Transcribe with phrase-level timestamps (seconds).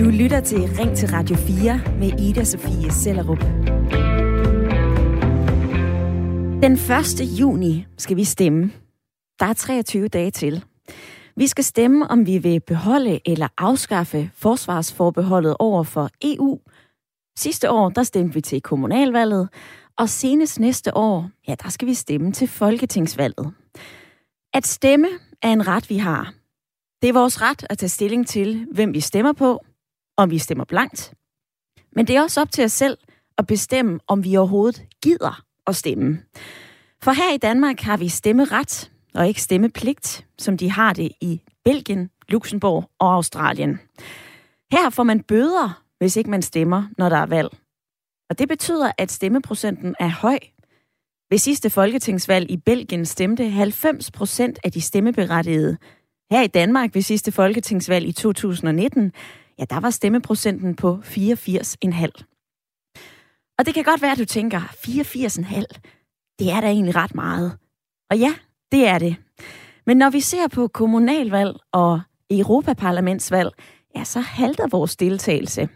[0.00, 3.40] Du lytter til Ring til Radio 4 med Ida Sofie Sellerup.
[6.62, 6.80] Den 1.
[7.40, 8.70] juni skal vi stemme.
[9.40, 10.64] Der er 23 dage til.
[11.36, 16.58] Vi skal stemme, om vi vil beholde eller afskaffe forsvarsforbeholdet over for EU.
[17.38, 19.48] Sidste år, der stemte vi til kommunalvalget,
[19.98, 23.52] og senest næste år, ja, der skal vi stemme til folketingsvalget.
[24.54, 25.08] At stemme
[25.42, 26.37] er en ret, vi har.
[27.02, 29.64] Det er vores ret at tage stilling til, hvem vi stemmer på,
[30.16, 31.14] om vi stemmer blankt.
[31.92, 32.98] Men det er også op til os selv
[33.38, 36.22] at bestemme, om vi overhovedet gider at stemme.
[37.02, 41.40] For her i Danmark har vi stemmeret og ikke stemmepligt, som de har det i
[41.64, 43.80] Belgien, Luxembourg og Australien.
[44.72, 47.48] Her får man bøder, hvis ikke man stemmer, når der er valg.
[48.30, 50.38] Og det betyder, at stemmeprocenten er høj.
[51.30, 55.76] Ved sidste folketingsvalg i Belgien stemte 90 procent af de stemmeberettigede.
[56.30, 59.12] Her i Danmark ved sidste folketingsvalg i 2019,
[59.58, 62.08] ja, der var stemmeprocenten på 84,5.
[63.58, 65.62] Og det kan godt være, at du tænker, 84,5,
[66.38, 67.58] det er da egentlig ret meget.
[68.10, 68.34] Og ja,
[68.72, 69.16] det er det.
[69.86, 73.50] Men når vi ser på kommunalvalg og Europaparlamentsvalg,
[73.96, 75.68] ja, så halter vores deltagelse.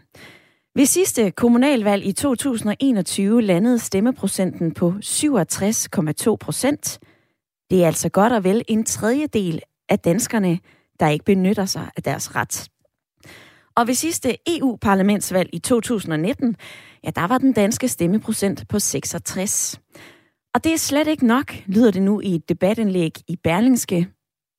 [0.75, 6.99] Ved sidste kommunalvalg i 2021 landede stemmeprocenten på 67,2 procent.
[7.69, 10.59] Det er altså godt og vel en tredjedel af danskerne,
[10.99, 12.69] der ikke benytter sig af deres ret.
[13.75, 16.55] Og ved sidste EU-parlamentsvalg i 2019,
[17.03, 19.79] ja, der var den danske stemmeprocent på 66.
[20.53, 24.07] Og det er slet ikke nok, lyder det nu i et debatindlæg i Berlingske.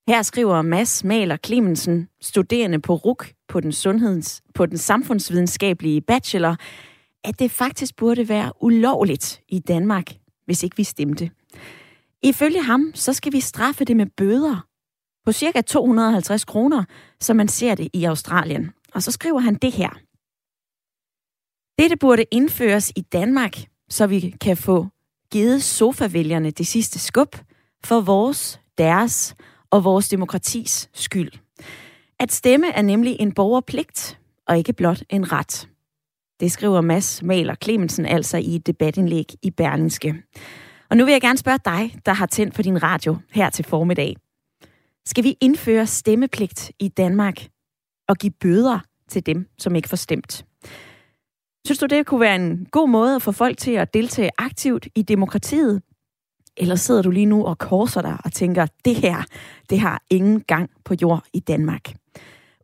[0.08, 6.56] Her skriver Mads Maler Clemensen, studerende på RUK på den, sundheds, på den samfundsvidenskabelige bachelor,
[7.24, 10.12] at det faktisk burde være ulovligt i Danmark,
[10.46, 11.30] hvis ikke vi stemte.
[12.22, 14.66] Ifølge ham, så skal vi straffe det med bøder
[15.24, 16.84] på cirka 250 kroner,
[17.20, 18.70] som man ser det i Australien.
[18.94, 19.90] Og så skriver han det her.
[21.78, 23.56] Dette burde indføres i Danmark,
[23.88, 24.86] så vi kan få
[25.32, 27.36] givet sofavælgerne det sidste skub
[27.84, 29.34] for vores, deres
[29.70, 31.32] og vores demokratis skyld.
[32.20, 35.68] At stemme er nemlig en borgerpligt, og ikke blot en ret.
[36.40, 40.14] Det skriver Mads Maler Clemensen altså i et debatindlæg i Berlingske.
[40.90, 43.64] Og nu vil jeg gerne spørge dig, der har tændt på din radio her til
[43.64, 44.16] formiddag.
[45.06, 47.46] Skal vi indføre stemmepligt i Danmark
[48.08, 48.78] og give bøder
[49.08, 50.46] til dem, som ikke får stemt?
[51.66, 54.88] Synes du, det kunne være en god måde at få folk til at deltage aktivt
[54.94, 55.82] i demokratiet?
[56.56, 59.22] Eller sidder du lige nu og korser dig og tænker, det her,
[59.70, 61.94] det har ingen gang på jord i Danmark?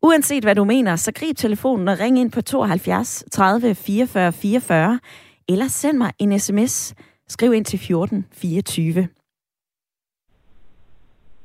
[0.02, 5.00] Uanset hvad du mener, så grib telefonen og ring ind på 72 30 44 44,
[5.48, 6.94] eller send mig en sms.
[7.28, 9.08] Skriv ind til 14 24.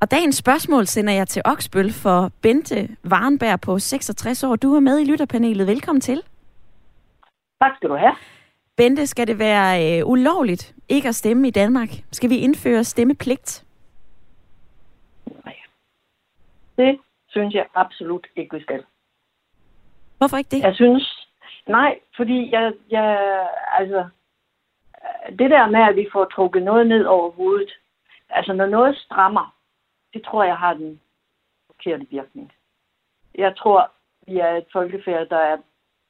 [0.00, 4.56] Og dagens spørgsmål sender jeg til Oksbøl for Bente Varenberg på 66 år.
[4.56, 5.66] Du er med i lytterpanelet.
[5.66, 6.22] Velkommen til.
[7.60, 8.14] Tak skal du have.
[8.76, 11.88] Bente, skal det være øh, ulovligt ikke at stemme i Danmark?
[12.12, 13.64] Skal vi indføre stemmepligt?
[15.44, 15.56] Nej.
[16.76, 18.84] Det synes jeg absolut ikke, vi skal.
[20.18, 20.62] Hvorfor ikke det?
[20.62, 21.28] Jeg synes,
[21.66, 23.18] nej, fordi jeg, jeg,
[23.78, 24.08] altså,
[25.28, 27.72] det der med, at vi får trukket noget ned over hovedet,
[28.30, 29.55] altså når noget strammer,
[30.16, 31.00] det tror jeg har den
[31.66, 32.52] forkerte virkning.
[33.34, 33.90] Jeg tror,
[34.26, 35.56] vi er et folkefærd, der er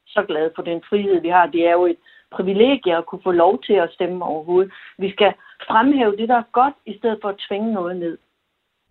[0.07, 1.47] så glade for den frihed, vi har.
[1.47, 2.01] Det er jo et
[2.31, 4.73] privilegie at kunne få lov til at stemme overhovedet.
[4.99, 5.35] Vi skal
[5.69, 8.19] fremhæve det, der er godt, i stedet for at tvinge noget ned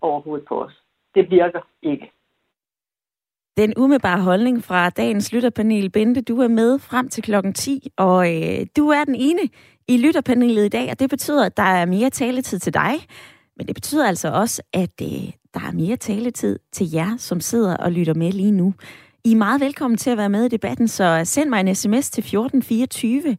[0.02, 0.74] overhovedet på os.
[1.16, 2.12] Det virker ikke.
[3.58, 8.20] Den umiddelbare holdning fra dagens lytterpanel, Bente, du er med frem til klokken 10, og
[8.36, 9.42] øh, du er den ene
[9.88, 12.94] i lytterpanelet i dag, og det betyder, at der er mere taletid til dig,
[13.58, 17.78] men det betyder altså også, at øh, der er mere taletid til jer, som sidder
[17.78, 18.74] og lytter med lige nu.
[19.24, 22.10] I er meget velkommen til at være med i debatten, så send mig en sms
[22.10, 23.38] til 1424.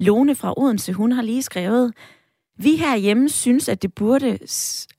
[0.00, 1.92] Lone fra Odense, hun har lige skrevet,
[2.58, 4.38] vi herhjemme synes, at det burde,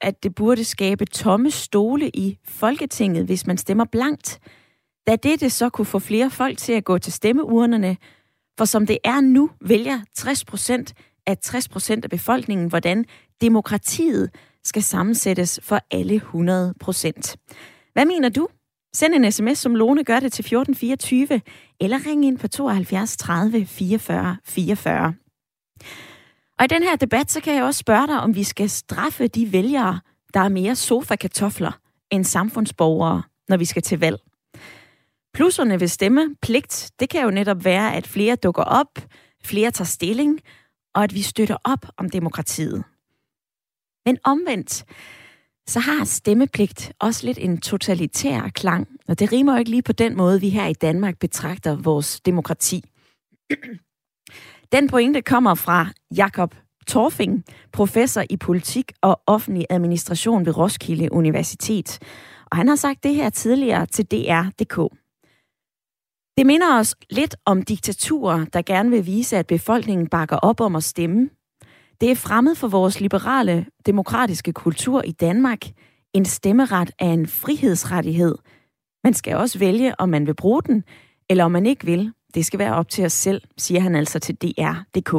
[0.01, 4.39] at det burde skabe tomme stole i Folketinget, hvis man stemmer blankt.
[5.07, 7.97] Da det så kunne få flere folk til at gå til stemmeurnerne,
[8.57, 10.93] for som det er nu, vælger 60 procent
[11.27, 13.05] af 60 procent af befolkningen, hvordan
[13.41, 14.29] demokratiet
[14.63, 17.37] skal sammensættes for alle 100 procent.
[17.93, 18.47] Hvad mener du?
[18.93, 21.41] Send en sms, som Lone gør det til 1424,
[21.79, 25.13] eller ring ind på 72 30 44 44.
[26.59, 29.27] Og i den her debat, så kan jeg også spørge dig, om vi skal straffe
[29.27, 29.99] de vælgere,
[30.33, 31.71] der er mere sofa-kartofler
[32.11, 34.19] end samfundsborgere, når vi skal til valg.
[35.33, 38.99] Plusserne ved stemmepligt, det kan jo netop være, at flere dukker op,
[39.43, 40.39] flere tager stilling,
[40.95, 42.83] og at vi støtter op om demokratiet.
[44.09, 44.85] Men omvendt,
[45.67, 48.87] så har stemmepligt også lidt en totalitær klang.
[49.07, 52.21] Og det rimer jo ikke lige på den måde, vi her i Danmark betragter vores
[52.21, 52.83] demokrati.
[54.71, 56.55] Den pointe kommer fra Jakob
[56.87, 61.99] Torfing, professor i politik og offentlig administration ved Roskilde Universitet.
[62.51, 64.93] Og han har sagt det her tidligere til DR.dk.
[66.37, 70.75] Det minder os lidt om diktaturer, der gerne vil vise, at befolkningen bakker op om
[70.75, 71.29] at stemme.
[72.01, 75.65] Det er fremmed for vores liberale, demokratiske kultur i Danmark.
[76.13, 78.35] En stemmeret er en frihedsrettighed.
[79.03, 80.83] Man skal også vælge, om man vil bruge den,
[81.29, 82.13] eller om man ikke vil.
[82.33, 85.13] Det skal være op til os selv, siger han altså til DR.dk.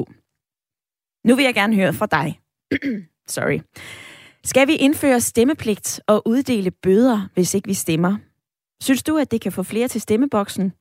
[1.25, 2.41] Nu vil jeg gerne høre fra dig.
[3.35, 3.61] Sorry.
[4.45, 8.17] Skal vi indføre stemmepligt og uddele bøder, hvis ikke vi stemmer?
[8.83, 10.73] Synes du, at det kan få flere til stemmeboksen?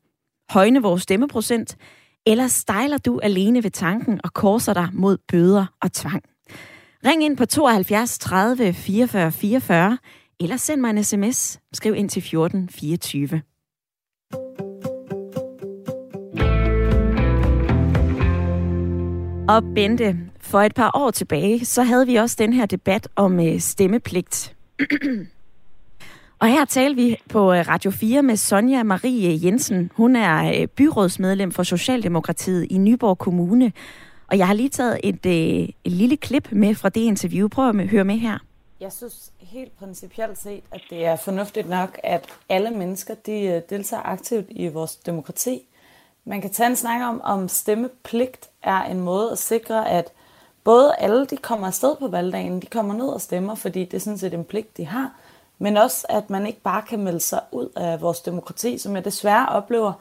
[0.52, 1.78] Højne vores stemmeprocent?
[2.30, 6.24] Eller stejler du alene ved tanken og korser dig mod bøder og tvang?
[7.06, 9.98] Ring ind på 72 30 44 44,
[10.40, 11.60] eller send mig en sms.
[11.74, 13.42] Skriv ind til 14 24.
[19.50, 23.40] Og Bente, for et par år tilbage, så havde vi også den her debat om
[23.40, 24.56] øh, stemmepligt.
[26.40, 29.92] Og her taler vi på øh, Radio 4 med Sonja Marie Jensen.
[29.96, 33.74] Hun er øh, byrådsmedlem for Socialdemokratiet i Nyborg Kommune.
[34.28, 37.48] Og jeg har lige taget et, øh, et lille klip med fra det interview.
[37.48, 38.38] Prøv at høre med her.
[38.80, 44.04] Jeg synes helt principielt set, at det er fornuftigt nok, at alle mennesker de deltager
[44.06, 45.62] aktivt i vores demokrati.
[46.26, 50.12] Man kan tage en snak om, om stemmepligt er en måde at sikre, at
[50.64, 54.00] både alle de kommer afsted på valgdagen, de kommer ned og stemmer, fordi det er
[54.00, 55.12] sådan set en pligt, de har,
[55.60, 59.06] men også at man ikke bare kan melde sig ud af vores demokrati, som jeg
[59.06, 59.94] desværre oplever,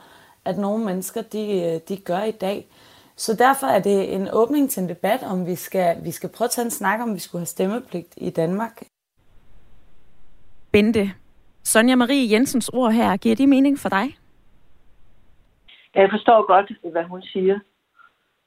[0.44, 2.66] at nogle mennesker de, de gør i dag.
[3.16, 6.46] Så derfor er det en åbning til en debat, om vi skal, vi skal prøve
[6.46, 8.82] at tage en snak om, vi skulle have stemmepligt i Danmark.
[10.72, 11.12] Bente,
[11.62, 14.16] Sonja Marie Jensens ord her, giver de mening for dig?
[15.94, 17.58] Jeg forstår godt, hvad hun siger.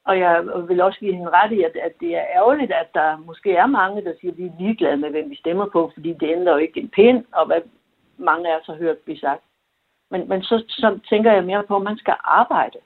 [0.05, 3.17] Og jeg vil også give hende ret i, at, at det er ærgerligt, at der
[3.17, 6.13] måske er mange, der siger, at vi er ligeglade med, hvem vi stemmer på, fordi
[6.13, 7.61] det ændrer jo ikke en pind, og hvad
[8.17, 9.43] mange af os har hørt blive sagt.
[10.11, 12.77] Men, men så, så tænker jeg mere på, at man skal arbejde.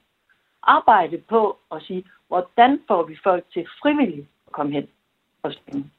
[0.64, 4.88] Arbejde på at sige, hvordan får vi folk til frivilligt at komme hen
[5.44, 5.92] og stemme.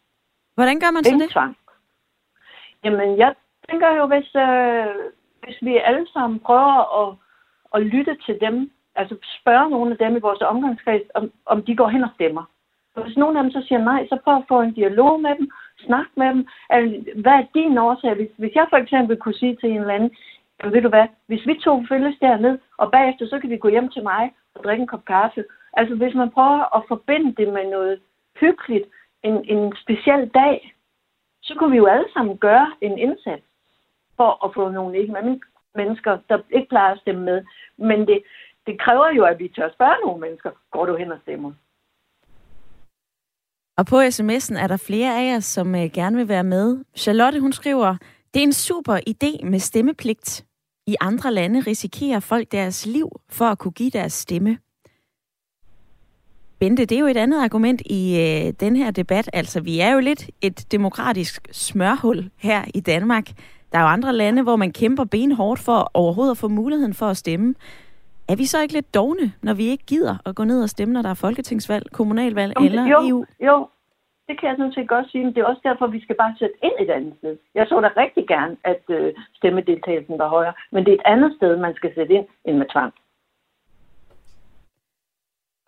[0.55, 1.31] Hvordan gør man så det?
[1.31, 1.57] Tvang.
[2.85, 3.35] Jamen, jeg
[3.71, 5.13] tænker jo, hvis, øh,
[5.43, 7.17] hvis vi alle sammen prøver at,
[7.75, 11.77] at lytte til dem, altså spørge nogle af dem i vores omgangskreds, om, om de
[11.77, 12.45] går hen og stemmer.
[12.97, 15.35] Og hvis nogen af dem så siger nej, så prøv at få en dialog med
[15.39, 16.47] dem, snak med dem.
[16.71, 18.15] Altså, hvad er din årsag?
[18.15, 20.11] Hvis, hvis jeg for eksempel kunne sige til en eller anden,
[20.59, 23.69] jamen, ved du hvad, hvis vi to følges derned, og bagefter så kan vi gå
[23.69, 25.45] hjem til mig og drikke en kop kaffe.
[25.73, 28.01] Altså hvis man prøver at forbinde det med noget
[28.41, 28.85] hyggeligt,
[29.23, 30.75] en, en speciel dag,
[31.43, 33.43] så kunne vi jo alle sammen gøre en indsats
[34.17, 35.15] for at få nogle ikke
[35.75, 37.45] mennesker, der ikke plejer at stemme med.
[37.77, 38.23] Men det,
[38.67, 41.53] det kræver jo, at vi tør spørge nogle mennesker, går du hen og stemmer?
[43.79, 46.85] Og på sms'en er der flere af jer, som øh, gerne vil være med.
[46.97, 47.97] Charlotte, hun skriver,
[48.35, 50.45] det er en super idé med stemmepligt.
[50.87, 54.59] I andre lande risikerer folk deres liv for at kunne give deres stemme.
[56.59, 59.31] Bente, det er jo et andet argument i øh, den her debat.
[59.33, 63.27] Altså, vi er jo lidt et demokratisk smørhul her i Danmark.
[63.73, 67.07] Der er jo andre lande, hvor man kæmper benhårdt for overhovedet at få muligheden for
[67.07, 67.55] at stemme.
[68.29, 70.95] Er vi så ikke lidt dogne, når vi ikke gider at gå ned og stemme,
[70.95, 73.25] når der er folketingsvalg, kommunalvalg jo, eller jo, EU?
[73.41, 73.69] Jo,
[74.29, 76.35] det kan jeg sådan set godt sige, men det er også derfor, vi skal bare
[76.39, 77.37] sætte ind et andet sted.
[77.55, 81.33] Jeg så da rigtig gerne, at øh, stemmedeltagelsen var højere, men det er et andet
[81.37, 82.93] sted, man skal sætte ind end med tvang.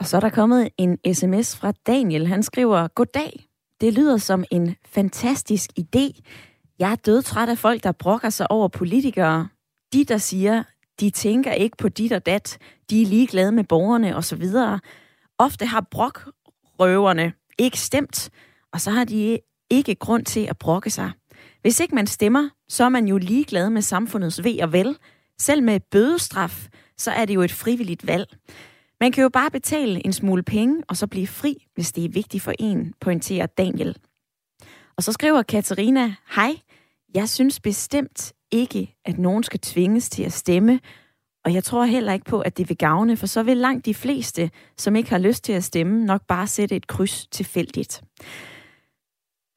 [0.01, 2.27] Og så er der kommet en sms fra Daniel.
[2.27, 3.33] Han skriver, Goddag.
[3.81, 6.21] Det lyder som en fantastisk idé.
[6.79, 9.49] Jeg er dødtræt af folk, der brokker sig over politikere.
[9.93, 10.63] De, der siger,
[11.01, 12.59] de tænker ikke på dit og dat,
[12.91, 14.45] de er ligeglade med borgerne osv.
[15.39, 18.31] Ofte har brokrøverne ikke stemt,
[18.73, 19.39] og så har de
[19.71, 21.11] ikke grund til at brokke sig.
[21.63, 24.97] Hvis ikke man stemmer, så er man jo ligeglad med samfundets ved og vel.
[25.39, 28.37] Selv med bødestraf, så er det jo et frivilligt valg.
[29.01, 32.09] Man kan jo bare betale en smule penge, og så blive fri, hvis det er
[32.09, 33.97] vigtigt for en, pointerer Daniel.
[34.97, 36.57] Og så skriver Katarina, hej,
[37.15, 40.81] jeg synes bestemt ikke, at nogen skal tvinges til at stemme,
[41.45, 43.95] og jeg tror heller ikke på, at det vil gavne, for så vil langt de
[43.95, 48.03] fleste, som ikke har lyst til at stemme, nok bare sætte et kryds tilfældigt.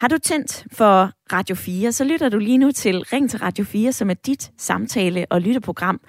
[0.02, 3.64] Har du tændt for Radio 4, så lytter du lige nu til Ring til Radio
[3.64, 6.02] 4, som er dit samtale- og lytteprogram.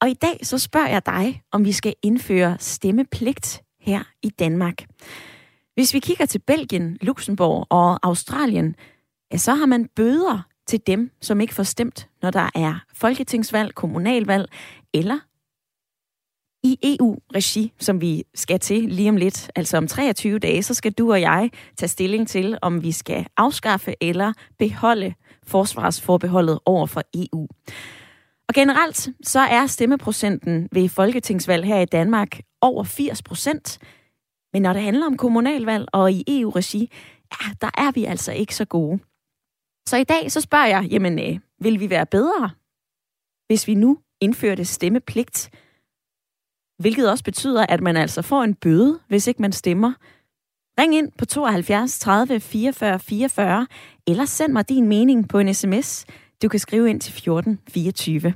[0.00, 4.74] Og i dag så spørger jeg dig, om vi skal indføre stemmepligt her i Danmark.
[5.74, 8.76] Hvis vi kigger til Belgien, Luxembourg og Australien,
[9.32, 13.74] ja, så har man bøder til dem, som ikke får stemt, når der er folketingsvalg,
[13.74, 14.48] kommunalvalg
[14.94, 15.18] eller
[16.62, 20.92] i EU-regi, som vi skal til lige om lidt, altså om 23 dage, så skal
[20.92, 25.14] du og jeg tage stilling til, om vi skal afskaffe eller beholde
[25.46, 27.48] forsvarsforbeholdet over for EU.
[28.48, 33.78] Og generelt så er stemmeprocenten ved folketingsvalg her i Danmark over 80 procent.
[34.52, 36.90] Men når det handler om kommunalvalg og i EU-regi,
[37.32, 38.98] ja, der er vi altså ikke så gode.
[39.88, 42.50] Så i dag så spørger jeg, jamen, øh, vil vi være bedre,
[43.46, 45.50] hvis vi nu indførte stemmepligt?
[46.78, 49.92] Hvilket også betyder, at man altså får en bøde, hvis ikke man stemmer.
[50.80, 53.66] Ring ind på 72 30 44 44,
[54.06, 56.06] eller send mig din mening på en sms.
[56.42, 58.34] Du kan skrive ind til 14 24.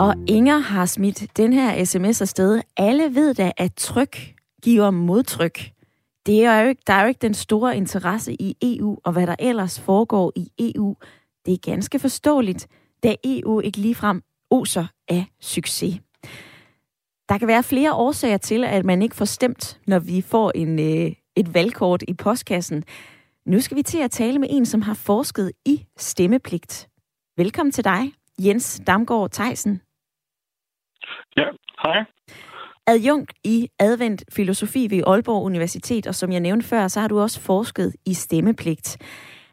[0.00, 2.60] Og Inger har smidt den her sms afsted.
[2.76, 5.77] Alle ved da, at tryk giver modtryk.
[6.28, 9.26] Det er jo ikke, der er jo ikke den store interesse i EU, og hvad
[9.26, 10.96] der ellers foregår i EU.
[11.46, 12.68] Det er ganske forståeligt,
[13.02, 16.00] da EU ikke ligefrem oser af succes.
[17.28, 20.78] Der kan være flere årsager til, at man ikke får stemt, når vi får en,
[20.78, 22.84] øh, et valgkort i postkassen.
[23.46, 26.88] Nu skal vi til at tale med en, som har forsket i stemmepligt.
[27.36, 29.82] Velkommen til dig, Jens Damgaard Theisen.
[31.36, 31.48] Ja,
[31.82, 32.17] hej.
[32.92, 37.20] Adjunkt i advent filosofi ved Aalborg Universitet, og som jeg nævnte før, så har du
[37.20, 38.88] også forsket i stemmepligt.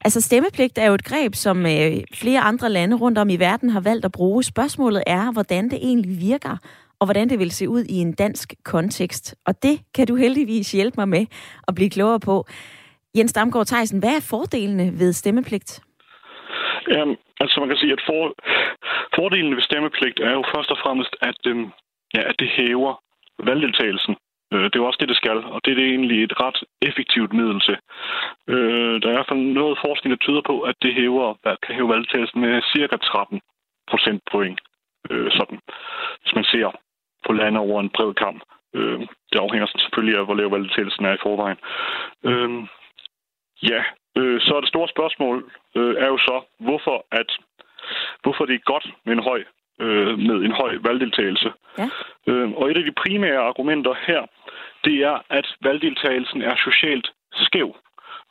[0.05, 3.69] Altså stemmepligt er jo et greb, som øh, flere andre lande rundt om i verden
[3.69, 4.43] har valgt at bruge.
[4.43, 6.57] Spørgsmålet er, hvordan det egentlig virker,
[6.99, 9.35] og hvordan det vil se ud i en dansk kontekst.
[9.45, 11.25] Og det kan du heldigvis hjælpe mig med
[11.67, 12.45] at blive klogere på.
[13.17, 15.81] Jens Damgaard Theisen, hvad er fordelene ved stemmepligt?
[16.91, 18.33] Jamen, altså man kan sige, at for,
[19.15, 21.67] fordelen ved stemmepligt er jo først og fremmest, at, øhm,
[22.13, 23.04] ja, at det hæver
[23.39, 24.15] valgdeltagelsen.
[24.53, 26.59] Øh, det er jo også det, det skal, og det er det egentlig et ret
[26.81, 27.77] effektivt middel til.
[28.47, 31.75] Øh, der er i hvert fald noget forskning, der tyder på, at det hæver, kan
[31.75, 33.41] hæve valgdeltagelsen med cirka 13
[33.89, 34.61] procentpoint.
[35.09, 35.59] Øh, sådan,
[36.21, 36.67] hvis man ser
[37.25, 38.41] på lande over en bred kamp.
[39.31, 41.59] Det afhænger selvfølgelig af, hvor lav valgdeltagelsen er i forvejen.
[43.71, 43.81] Ja,
[44.15, 47.29] så er det store spørgsmål er jo så, hvorfor at
[48.23, 49.43] hvorfor det er godt med en høj
[49.79, 51.51] øh, med en høj valgdeltagelse.
[51.77, 51.89] Ja.
[52.27, 54.21] Øh, og et af de primære argumenter her,
[54.83, 57.75] det er, at valgdeltagelsen er socialt skæv.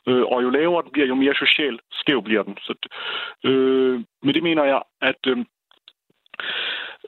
[0.07, 2.57] Øh, og jo lavere den bliver, jo mere socialt skæv bliver den.
[2.61, 2.73] Så,
[3.43, 5.37] øh, med det mener jeg, at, øh,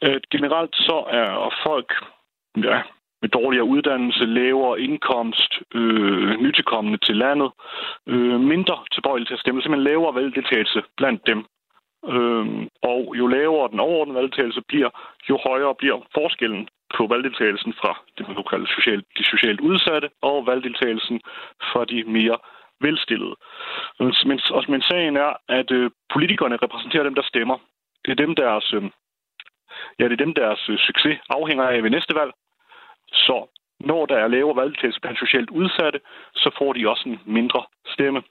[0.01, 1.93] at generelt så er folk
[2.63, 2.81] ja,
[3.21, 7.51] med dårligere uddannelse, lavere indkomst, øh, nytilkommende til landet,
[8.07, 11.45] øh, mindre tilbøjelige til at stemme, simpelthen lavere valgdeltagelse blandt dem.
[12.07, 14.89] Øhm, og jo lavere den overordnede valgdeltagelse bliver,
[15.29, 20.09] jo højere bliver forskellen på valgdeltagelsen fra det, man kunne kalde socialt, de socialt udsatte,
[20.21, 21.21] og valgdeltagelsen
[21.71, 22.37] fra de mere
[22.81, 23.35] velstillede.
[23.99, 27.57] Men, men sagen er, at øh, politikerne repræsenterer dem, der stemmer.
[28.05, 28.83] Det er dem, deres, øh,
[29.99, 32.31] ja, det er dem, deres øh, succes afhænger af ved næste valg.
[33.11, 33.47] Så
[33.79, 35.99] når der er lavere valgdeltagelse blandt socialt udsatte,
[36.35, 38.21] så får de også en mindre stemme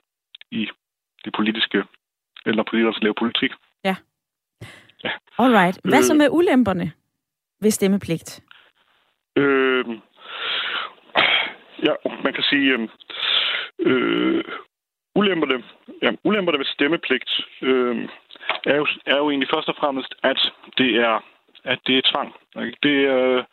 [0.51, 0.69] i
[1.25, 1.83] det politiske
[2.45, 3.51] eller politikere skal lave politik.
[3.83, 3.95] Ja.
[5.03, 5.11] ja.
[5.37, 5.79] Alright.
[5.83, 6.91] Hvad øh, så med ulemperne
[7.61, 8.43] ved stemmepligt?
[9.35, 9.85] Øh,
[11.83, 11.93] ja,
[12.23, 12.89] man kan sige, øh,
[13.79, 14.43] øh,
[15.15, 15.63] ulemperne,
[16.01, 17.31] ja, ulemperne ved stemmepligt
[17.61, 18.09] øh,
[18.65, 20.39] er, jo, er jo egentlig først og fremmest, at
[20.77, 21.21] det er
[21.63, 22.29] at det er tvang.
[22.83, 23.43] Det, øh,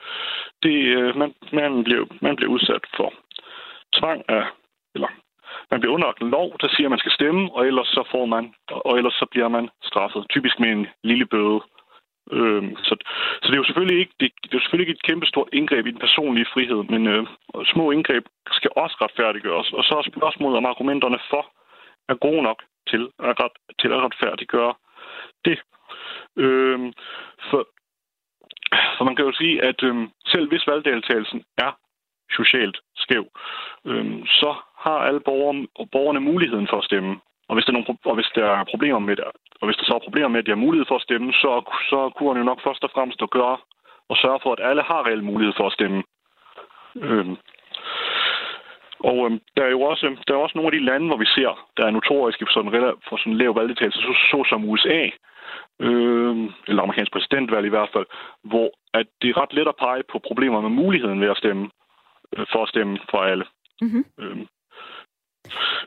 [0.62, 3.12] det, øh, man, man, bliver, man bliver udsat for
[3.98, 4.44] tvang af,
[4.94, 5.08] eller
[5.70, 8.26] man bliver underlagt en lov, der siger, at man skal stemme, og ellers så får
[8.26, 10.26] man, og ellers så bliver man straffet.
[10.30, 11.60] Typisk med en lille bøde.
[12.32, 12.96] Øhm, så,
[13.42, 15.86] så det er jo selvfølgelig ikke, det, det er jo selvfølgelig ikke et kæmpestort indgreb
[15.86, 17.26] i den personlige frihed, men øh,
[17.72, 19.72] små indgreb skal også retfærdiggøres.
[19.72, 21.44] Og så er spørgsmålet om argumenterne for
[22.08, 24.74] er gode nok til at, ret, til at retfærdiggøre
[25.44, 25.58] det.
[26.36, 26.92] Øhm,
[27.50, 27.68] for,
[28.96, 31.72] for man kan jo sige, at øhm, selv hvis valgdeltagelsen er
[32.30, 33.24] socialt skæv,
[33.84, 34.54] øhm, så
[34.86, 37.12] har alle borgere, borgerne muligheden for at stemme.
[37.48, 39.24] Og hvis, der er nogle, og hvis der er problemer med det,
[39.60, 41.52] og hvis der så er problemer med, at de har mulighed for at stemme, så,
[41.90, 43.56] så kunne man jo nok først og fremmest at gøre
[44.10, 46.02] og sørge for, at alle har reel mulighed for at stemme.
[46.96, 47.36] Øhm.
[49.10, 51.26] Og øhm, der er jo også, der er også nogle af de lande, hvor vi
[51.36, 55.00] ser, der er notoriske for sådan, for sådan lav valgdeltagelse, så, så som USA,
[55.86, 56.36] øh,
[56.68, 58.06] eller amerikansk præsidentvalg i hvert fald,
[58.50, 61.70] hvor at det er ret let at pege på problemer med muligheden ved at stemme,
[62.36, 63.44] øh, for at stemme for alle.
[63.82, 64.04] Mm-hmm.
[64.20, 64.36] Øh,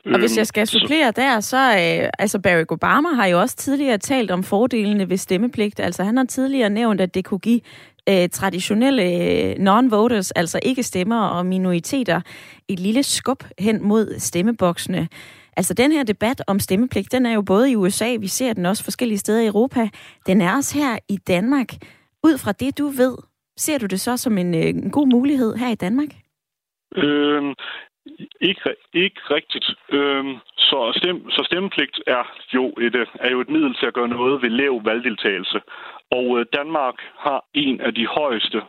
[0.04, 3.98] Og hvis jeg skal supplere der, så øh, altså Barack Obama har jo også tidligere
[3.98, 5.80] talt om fordelene ved stemmepligt.
[5.80, 7.60] Altså han har tidligere nævnt, at det kunne give
[8.08, 12.20] øh, traditionelle øh, non-voters, altså ikke stemmer og minoriteter,
[12.68, 15.08] et lille skub hen mod stemmeboksene.
[15.56, 18.66] Altså den her debat om stemmepligt, den er jo både i USA, vi ser den
[18.66, 19.88] også forskellige steder i Europa,
[20.26, 21.68] den er også her i Danmark.
[22.24, 23.16] Ud fra det, du ved,
[23.56, 26.08] ser du det så som en, øh, en god mulighed her i Danmark?
[26.96, 27.54] Øhm,
[28.40, 29.66] ikke, ikke rigtigt.
[29.88, 32.24] Øhm, så, stem, så stemmepligt er
[32.54, 35.60] jo, et, øh, er jo et middel til at gøre noget ved lav valgdeltagelse.
[36.10, 38.62] Og øh, Danmark har en af de højeste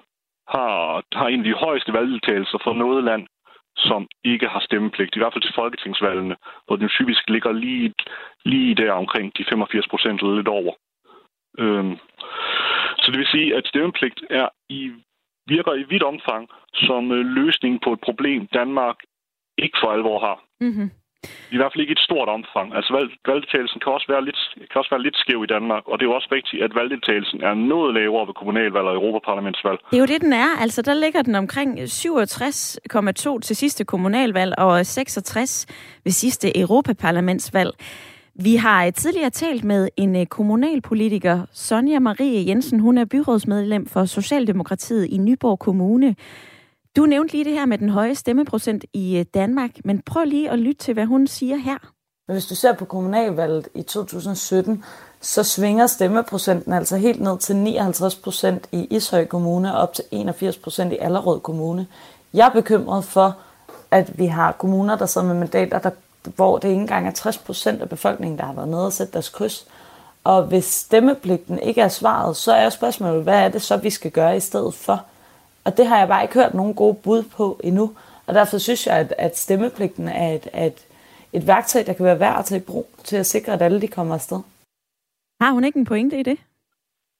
[0.53, 3.27] har, har en af de højeste valgdeltagelser for noget land,
[3.77, 7.93] som ikke har stemmepligt, i hvert fald til folketingsvalgene, hvor den typisk ligger lige,
[8.45, 10.73] lige der omkring de 85 procent eller lidt over.
[11.57, 11.97] Øhm,
[12.97, 14.91] så det vil sige, at stemmepligt er i,
[15.47, 18.95] virker i vidt omfang som øh, løsning på et problem, Danmark
[19.65, 20.37] ikke for alvor har.
[20.61, 20.89] Mm-hmm.
[21.55, 22.67] I hvert fald ikke et stort omfang.
[22.77, 24.39] Altså valg, valgdeltagelsen kan også, være lidt,
[24.69, 27.39] kan også være lidt skæv i Danmark, og det er jo også rigtigt, at valgdeltagelsen
[27.49, 29.79] er noget lavere ved kommunalvalg og Europaparlamentsvalg.
[29.91, 30.49] Det er jo det, den er.
[30.63, 35.65] Altså der ligger den omkring 67,2 til sidste kommunalvalg og 66
[36.03, 37.71] ved sidste Europaparlamentsvalg.
[38.35, 42.79] Vi har tidligere talt med en øh, kommunalpolitiker, Sonja Marie Jensen.
[42.79, 46.15] Hun er byrådsmedlem for Socialdemokratiet i Nyborg Kommune.
[46.99, 50.49] Du nævnte lige det her med den høje stemmeprocent i øh, Danmark, men prøv lige
[50.49, 51.77] at lytte til, hvad hun siger her.
[52.31, 54.83] Hvis du ser på kommunalvalget i 2017,
[55.21, 60.03] så svinger stemmeprocenten altså helt ned til 59 procent i Ishøj Kommune og op til
[60.11, 61.87] 81 procent i Allerød Kommune.
[62.33, 63.37] Jeg er bekymret for,
[63.91, 65.91] at vi har kommuner, der sidder med mandater, der,
[66.35, 69.13] hvor det ikke engang er 60 procent af befolkningen, der har været nede og sætte
[69.13, 69.67] deres kryds.
[70.23, 74.11] Og hvis stemmepligten ikke er svaret, så er spørgsmålet, hvad er det så, vi skal
[74.11, 75.05] gøre i stedet for?
[75.69, 77.85] Og det har jeg bare ikke hørt nogen gode bud på endnu.
[78.27, 80.79] Og derfor synes jeg, at, at stemmepligten er et, et,
[81.33, 83.81] et værktøj, der kan være værd at tage i brug til at sikre, at alle
[83.81, 84.41] de kommer afsted.
[85.41, 86.37] Har hun ikke en pointe i det?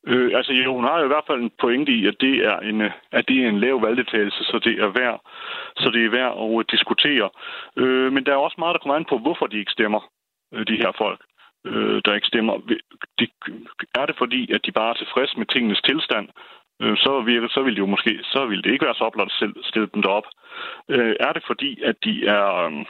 [0.08, 2.58] Øh, altså jo, hun har jo i hvert fald en pointe i, at det er
[2.70, 2.82] en,
[3.18, 5.20] at det er en lav valgdeltagelse, så det er værd,
[5.78, 7.30] så det er værd at diskutere.
[7.82, 10.02] Øh, men der er også meget, der kommer an på, hvorfor de ikke stemmer,
[10.54, 11.22] øh, de her folk,
[11.66, 12.54] øh, der ikke stemmer.
[13.20, 13.26] De,
[14.00, 16.28] er det fordi, at de bare er tilfredse med tingenes tilstand,
[16.82, 19.32] øh, så, virker, så vil det jo måske, så vil det ikke være så oplagt
[19.42, 20.28] at stille dem derop.
[20.90, 22.46] Øh, er det fordi, at de er...
[22.66, 22.86] Øh,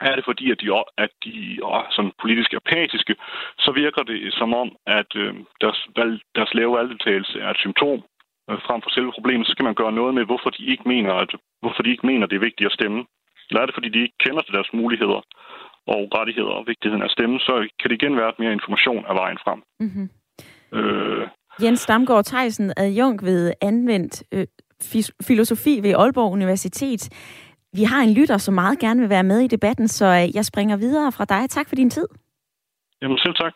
[0.00, 0.66] er det fordi, at de,
[0.98, 1.34] at de
[1.76, 3.14] er sådan politisk apatiske,
[3.58, 7.98] så virker det som om, at øh, deres, valg, deres lave valgdeltagelse er et symptom
[8.50, 9.46] øh, frem for selve problemet.
[9.46, 11.30] Så skal man gøre noget med, hvorfor de ikke mener, at,
[11.62, 13.06] hvorfor de ikke mener, det er vigtigt at stemme.
[13.48, 15.20] Eller er det, fordi de ikke kender til deres muligheder
[15.86, 19.04] og rettigheder og vigtigheden af at stemme, så kan det igen være, at mere information
[19.08, 19.62] er vejen frem.
[19.80, 20.06] Mm-hmm.
[20.78, 21.28] Øh,
[21.62, 24.46] Jens Damgaard Theisen, adjunkt ved anvendt øh,
[25.22, 27.08] filosofi ved Aalborg Universitet.
[27.72, 30.44] Vi har en lytter, som meget gerne vil være med i debatten, så øh, jeg
[30.44, 31.50] springer videre fra dig.
[31.50, 32.06] Tak for din tid.
[33.02, 33.52] Jamen selv tak.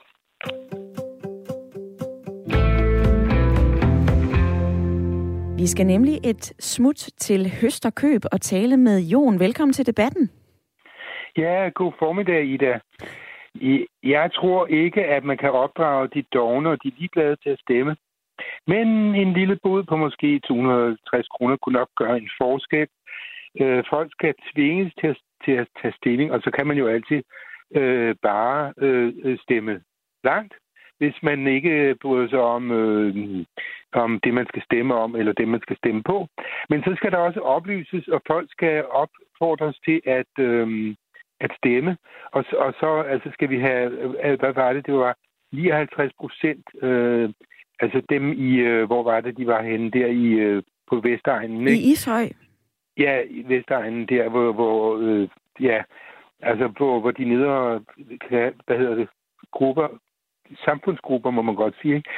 [5.58, 9.40] Vi skal nemlig et smut til Høsterkøb og tale med Jon.
[9.40, 10.30] Velkommen til debatten.
[11.36, 12.80] Ja, god formiddag, Ida.
[14.02, 17.96] Jeg tror ikke, at man kan opdrage de dogne og de ligeglade til at stemme.
[18.66, 22.88] Men en lille bod på måske 250 kroner kunne nok gøre en forskel.
[23.60, 26.86] Øh, folk skal tvinges til at, til at tage stilling, og så kan man jo
[26.86, 27.22] altid
[27.74, 29.80] øh, bare øh, stemme
[30.24, 30.54] langt,
[30.98, 33.44] hvis man ikke bryder sig om, øh,
[33.92, 36.28] om det, man skal stemme om, eller det, man skal stemme på.
[36.68, 40.94] Men så skal der også oplyses, og folk skal opfordres til at, øh,
[41.44, 41.96] at stemme.
[42.36, 43.86] Og, og så altså skal vi have,
[44.24, 45.16] øh, hvad var det, det var
[45.52, 47.30] 59 procent, øh,
[47.80, 51.68] altså dem i, øh, hvor var det, de var henne, der i, øh, på Vestegnen.
[51.68, 51.82] Ikke?
[51.82, 52.28] I Ishøj?
[52.98, 55.28] Ja, i Vestegnen, der, hvor, hvor øh,
[55.60, 55.82] ja,
[56.42, 57.80] altså på, hvor de nedre,
[58.66, 59.08] hvad hedder det,
[59.52, 59.88] grupper,
[60.64, 61.96] samfundsgrupper, må man godt sige.
[61.96, 62.10] Ikke?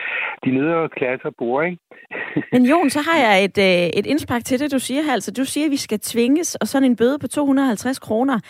[0.44, 1.78] De nedre klasser bor, ikke?
[2.52, 5.12] Men Jon, så har jeg et, øh, et indspark til det, du siger her.
[5.12, 8.40] Altså, du siger, at vi skal tvinges, og sådan en bøde på 250 kroner.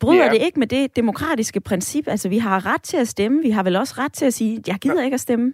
[0.00, 0.30] Bryder ja.
[0.30, 2.08] det ikke med det demokratiske princip?
[2.08, 3.42] Altså, vi har ret til at stemme.
[3.42, 5.52] Vi har vel også ret til at sige, jeg gider ikke at stemme.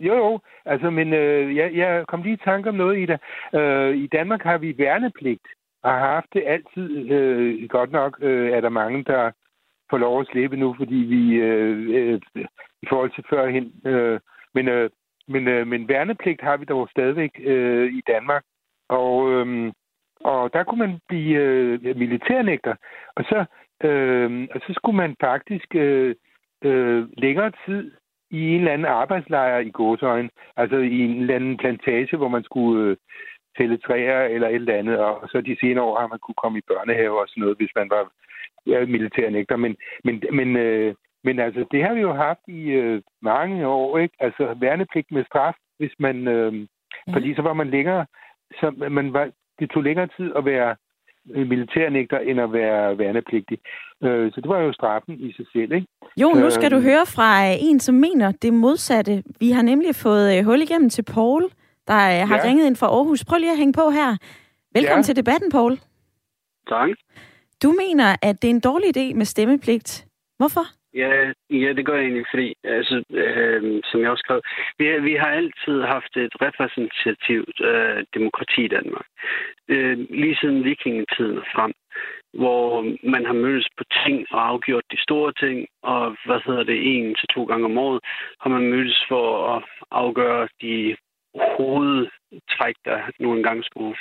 [0.00, 0.40] Jo, jo.
[0.64, 3.16] Altså, men øh, jeg, jeg kom lige i tanke om noget, Ida.
[3.54, 5.46] Øh, I Danmark har vi værnepligt,
[5.82, 7.10] og har haft det altid.
[7.10, 9.30] Øh, godt nok øh, er der mange, der
[9.90, 12.20] får lov at slippe nu, fordi vi øh, øh,
[12.82, 13.72] i forhold til førhen.
[13.86, 14.20] Øh,
[14.54, 14.90] men, øh,
[15.28, 18.44] men, øh, men værnepligt har vi dog stadigvæk øh, i Danmark.
[18.88, 19.72] Og, øh,
[20.24, 22.74] og der kunne man blive øh, militærnægter.
[23.16, 23.44] Og så,
[23.88, 26.14] øh, og så skulle man faktisk øh,
[26.64, 27.92] øh, længere tid
[28.30, 32.44] i en eller anden arbejdslejr i gåsøjen, altså i en eller anden plantage, hvor man
[32.44, 32.96] skulle øh,
[33.58, 36.58] tælle træer eller et eller andet, og så de senere år har man kunne komme
[36.58, 38.10] i børnehave og sådan noget, hvis man var
[38.66, 43.02] ja, militærnægter, men, men, men, øh, men altså, det har vi jo haft i øh,
[43.22, 44.16] mange år, ikke?
[44.20, 46.28] Altså, værnepligt med straf, hvis man...
[46.28, 46.66] Øh.
[47.12, 48.06] Fordi så var man længere...
[48.60, 50.76] Så man var, det tog længere tid at være
[51.24, 53.58] militærnægter, end at være værnepligtig.
[54.02, 55.86] Øh, så det var jo straffen i sig selv, ikke?
[56.16, 59.22] Jo, nu skal øh, du høre fra øh, en, som mener det modsatte.
[59.40, 61.42] Vi har nemlig fået øh, hul igennem til Paul,
[61.88, 61.94] der
[62.30, 62.44] har ja.
[62.44, 63.24] ringet ind fra Aarhus.
[63.24, 64.16] Prøv lige at hænge på her.
[64.74, 65.06] Velkommen ja.
[65.08, 65.72] til debatten, Paul.
[66.68, 66.88] Tak.
[67.62, 70.06] Du mener, at det er en dårlig idé med stemmepligt.
[70.36, 70.64] Hvorfor?
[70.94, 74.40] Ja, ja, det gør jeg egentlig, fordi, altså, øh, som jeg også skrev,
[74.78, 79.06] vi, vi har altid haft et repræsentativt øh, demokrati i Danmark.
[79.68, 81.72] Øh, lige siden vikingetiden frem,
[82.32, 82.82] hvor
[83.14, 87.14] man har mødtes på ting og afgjort de store ting, og hvad hedder det, en
[87.14, 88.00] til to gange om året
[88.40, 90.96] har man mødtes for at afgøre de
[91.56, 93.96] hovedtræk, der nu engang skulle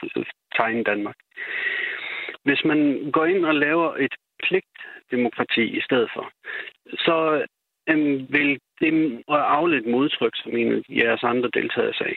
[0.57, 1.15] tegne Danmark.
[2.43, 6.31] Hvis man går ind og laver et pligtdemokrati i stedet for,
[7.05, 7.45] så
[7.89, 12.15] øhm, vil det afledt modtryk, som en af jeres andre deltagere sagde,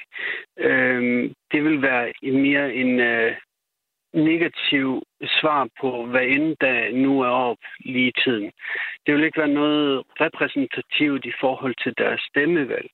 [0.59, 3.37] øhm, det vil være mere en øh,
[4.12, 5.03] negativ
[5.41, 8.53] svar på, hvad end der nu er op lige i tiden.
[9.07, 12.91] Det vil ikke være noget repræsentativt i forhold til deres stemmevalg.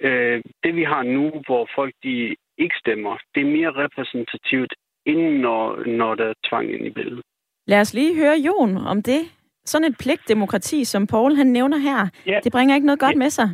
[0.00, 4.74] Øh, det vi har nu, hvor folk de ikke stemmer, det er mere repræsentativt,
[5.08, 7.22] inden når, når der er tvang ind i billedet.
[7.66, 9.20] Lad os lige høre Jon om det.
[9.64, 12.40] Sådan et pligtdemokrati, som Paul han nævner her, ja.
[12.44, 13.18] det bringer ikke noget godt ja.
[13.18, 13.48] med sig.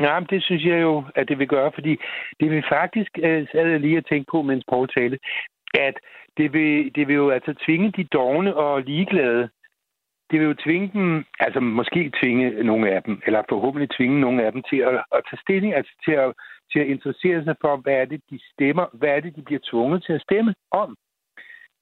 [0.00, 1.96] Ja, men det synes jeg jo, at det vil gøre, fordi
[2.40, 5.18] det vil faktisk, øh, sad jeg lige at tænke på, mens Paul talte,
[5.74, 5.94] at
[6.36, 9.48] det vil, det vil jo altså tvinge de dogne og ligeglade,
[10.30, 14.44] det vil jo tvinge dem, altså måske tvinge nogle af dem, eller forhåbentlig tvinge nogle
[14.44, 16.32] af dem til at, at tage stilling, altså til at,
[16.72, 19.60] til at interessere sig for, hvad er det, de stemmer, hvad er det, de bliver
[19.70, 20.96] tvunget til at stemme om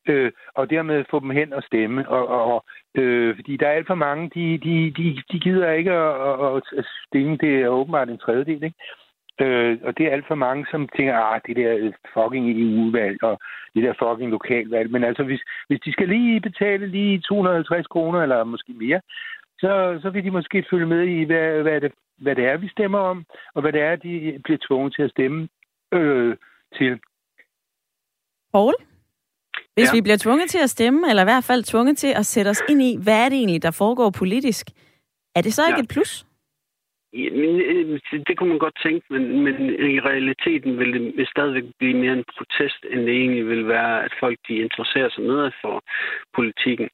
[0.09, 2.09] øh, og dermed få dem hen og stemme.
[2.09, 5.93] Og, og, øh, fordi der er alt for mange, de, de, de, de gider ikke
[5.93, 7.37] at, at, at stemme.
[7.37, 8.79] Det er åbenbart en tredjedel, ikke?
[9.41, 13.23] Øh, og det er alt for mange, som tænker, ah, det der øh, fucking EU-valg
[13.23, 13.39] og
[13.75, 14.91] det der fucking lokalvalg.
[14.91, 19.01] Men altså, hvis, hvis de skal lige betale lige 250 kroner, eller måske mere,
[19.59, 22.69] så, så vil de måske følge med i, hvad, hvad, det, hvad det er, vi
[22.69, 25.49] stemmer om, og hvad det er, de bliver tvunget til at stemme
[25.93, 26.37] øh,
[26.79, 27.01] til.
[28.53, 28.75] Paul?
[29.75, 29.97] Hvis ja.
[29.97, 32.63] vi bliver tvunget til at stemme, eller i hvert fald tvunget til at sætte os
[32.69, 34.67] ind i, hvad er det egentlig, der foregår politisk,
[35.35, 35.83] er det så ikke ja.
[35.83, 36.27] et plus?
[37.25, 39.55] Jamen, øh, det kunne man godt tænke, men, men
[39.97, 44.13] i realiteten vil det stadigvæk blive mere en protest, end det egentlig vil være, at
[44.21, 45.83] folk de interesserer sig noget for
[46.35, 46.89] politikken.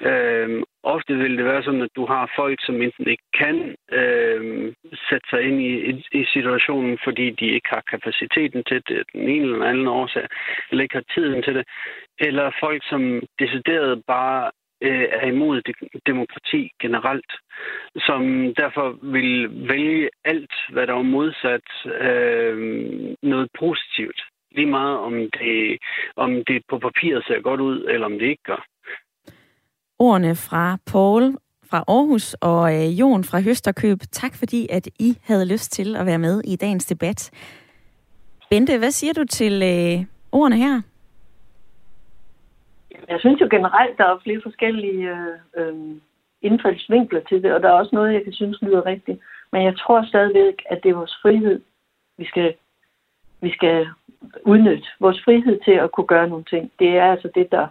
[0.00, 4.74] Øhm, ofte vil det være sådan, at du har folk, som enten ikke kan øhm,
[5.08, 9.28] sætte sig ind i, i, i situationen, fordi de ikke har kapaciteten til det, den
[9.28, 10.26] ene eller anden årsag,
[10.70, 11.64] eller ikke har tiden til det,
[12.18, 14.50] eller folk, som decideret bare
[14.86, 15.62] øh, er imod
[16.06, 17.32] demokrati generelt,
[17.96, 18.22] som
[18.62, 21.68] derfor vil vælge alt, hvad der er modsat
[22.08, 22.56] øh,
[23.22, 24.20] noget positivt.
[24.56, 25.78] Lige meget om det,
[26.16, 28.64] om det på papiret ser godt ud, eller om det ikke gør.
[29.98, 31.36] Ordene fra Paul
[31.70, 33.98] fra Aarhus og øh, Jon fra Høsterkøb.
[34.12, 37.30] Tak fordi, at I havde lyst til at være med i dagens debat.
[38.50, 40.82] Bente, hvad siger du til øh, ordene her?
[43.08, 45.96] Jeg synes jo generelt, der er flere forskellige øh, øh,
[46.42, 49.20] indfaldsvinkler til det, og der er også noget, jeg kan synes lyder rigtigt.
[49.52, 51.60] Men jeg tror stadigvæk, at det er vores frihed,
[52.18, 52.54] vi skal,
[53.40, 53.86] vi skal
[54.44, 54.86] udnytte.
[55.00, 56.72] Vores frihed til at kunne gøre nogle ting.
[56.78, 57.66] Det er altså det, der,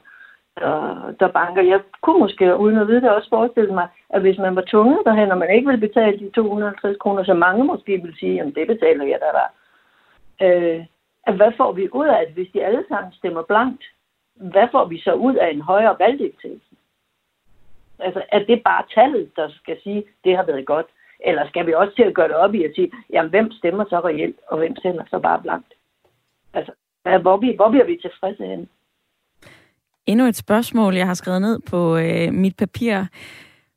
[0.60, 1.62] der, der banker.
[1.62, 5.00] Jeg kunne måske, uden at vide det, også forestille mig, at hvis man var tvunget
[5.06, 8.56] derhen, og man ikke ville betale de 250 kroner, så mange måske ville sige, at
[8.56, 9.52] det betaler jeg der bare.
[10.48, 10.86] Øh,
[11.24, 13.84] at hvad får vi ud af det, hvis de alle sammen stemmer blankt?
[14.36, 16.76] Hvad får vi så ud af en højere valgdeltagelse?
[18.00, 20.86] Altså, er det bare tallet, der skal sige, det har været godt?
[21.26, 23.86] Eller skal vi også til at gøre det op i at sige, jamen, hvem stemmer
[23.90, 25.74] så reelt, og hvem stemmer så bare blankt?
[26.54, 26.72] Altså,
[27.22, 28.70] hvor, vi, hvor bliver vi tilfredse hen?
[30.06, 33.06] Endnu et spørgsmål, jeg har skrevet ned på øh, mit papir.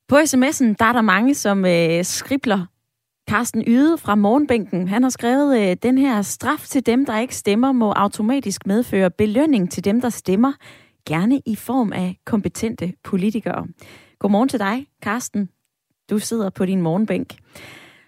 [0.09, 2.67] På sms'en, der er der mange, som øh, skribler
[3.31, 7.37] Carsten Yde fra Morgenbænken, han har skrevet, øh, den her straf til dem, der ikke
[7.37, 10.53] stemmer, må automatisk medføre belønning til dem, der stemmer,
[11.09, 13.67] gerne i form af kompetente politikere.
[14.19, 15.49] Godmorgen til dig, Carsten.
[16.11, 17.35] Du sidder på din morgenbænk.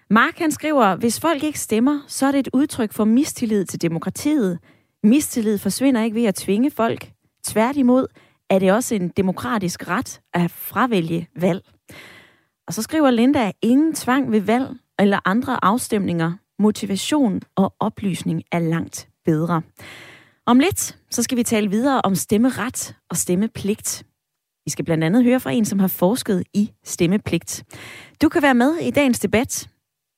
[0.09, 3.81] Mark han skriver, hvis folk ikke stemmer, så er det et udtryk for mistillid til
[3.81, 4.59] demokratiet.
[5.03, 7.11] Mistillid forsvinder ikke ved at tvinge folk.
[7.43, 8.07] Tværtimod
[8.49, 11.61] er det også en demokratisk ret at fravælge valg.
[12.67, 14.67] Og så skriver Linda, ingen tvang ved valg,
[14.99, 19.61] eller andre afstemninger, motivation og oplysning er langt bedre.
[20.45, 24.05] Om lidt, så skal vi tale videre om stemmeret og stemmepligt.
[24.65, 27.63] Vi skal blandt andet høre fra en, som har forsket i stemmepligt.
[28.21, 29.69] Du kan være med i dagens debat.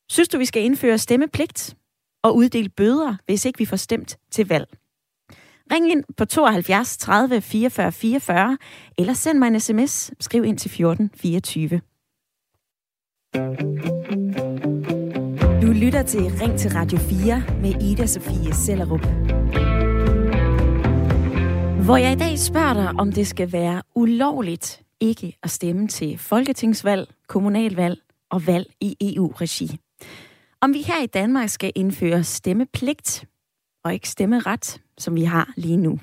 [0.09, 1.77] Synes du, vi skal indføre stemmepligt
[2.23, 4.67] og uddele bøder, hvis ikke vi får stemt til valg?
[5.71, 8.57] Ring ind på 72 30 44 44,
[8.97, 10.11] eller send mig en sms.
[10.19, 11.81] Skriv ind til 14 24.
[15.61, 19.05] Du lytter til Ring til Radio 4 med Ida Sofie Sellerup.
[21.85, 26.17] Hvor jeg i dag spørger dig, om det skal være ulovligt ikke at stemme til
[26.17, 29.79] folketingsvalg, kommunalvalg og valg i EU-regi.
[30.61, 33.25] Om vi her i Danmark skal indføre stemmepligt
[33.83, 35.99] og ikke stemmeret, som vi har lige nu.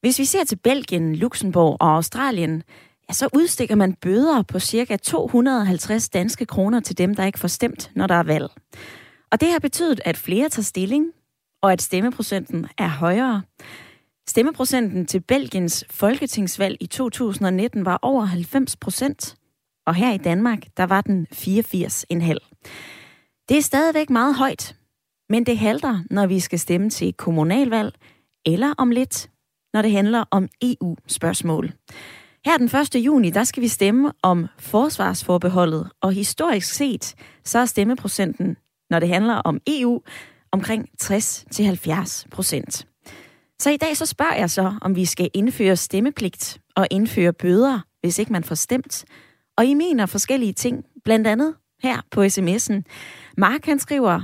[0.00, 2.62] Hvis vi ser til Belgien, Luxembourg og Australien,
[3.10, 4.96] ja, så udstikker man bøder på ca.
[4.96, 8.48] 250 danske kroner til dem, der ikke får stemt, når der er valg.
[9.32, 11.06] Og det har betydet, at flere tager stilling,
[11.62, 13.42] og at stemmeprocenten er højere.
[14.28, 19.36] Stemmeprocenten til Belgiens folketingsvalg i 2019 var over 90 procent,
[19.86, 21.44] og her i Danmark, der var den 84,5.
[23.48, 24.76] Det er stadigvæk meget højt,
[25.28, 27.94] men det halter, når vi skal stemme til kommunalvalg,
[28.46, 29.30] eller om lidt,
[29.72, 31.72] når det handler om EU-spørgsmål.
[32.44, 32.94] Her den 1.
[32.94, 38.56] juni, der skal vi stemme om forsvarsforbeholdet, og historisk set, så er stemmeprocenten,
[38.90, 40.00] når det handler om EU,
[40.52, 42.86] omkring 60-70 procent.
[43.58, 47.80] Så i dag så spørger jeg så, om vi skal indføre stemmepligt og indføre bøder,
[48.00, 49.04] hvis ikke man får stemt.
[49.56, 52.82] Og I mener forskellige ting, blandt andet her på sms'en.
[53.36, 54.20] Mark han skriver,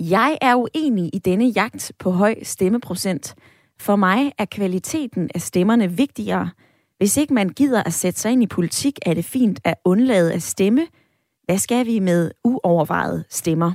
[0.00, 3.34] jeg er uenig i denne jagt på høj stemmeprocent.
[3.80, 6.50] For mig er kvaliteten af stemmerne vigtigere.
[6.98, 10.32] Hvis ikke man gider at sætte sig ind i politik, er det fint at undlade
[10.32, 10.86] at stemme.
[11.44, 13.72] Hvad skal vi med uovervejede stemmer?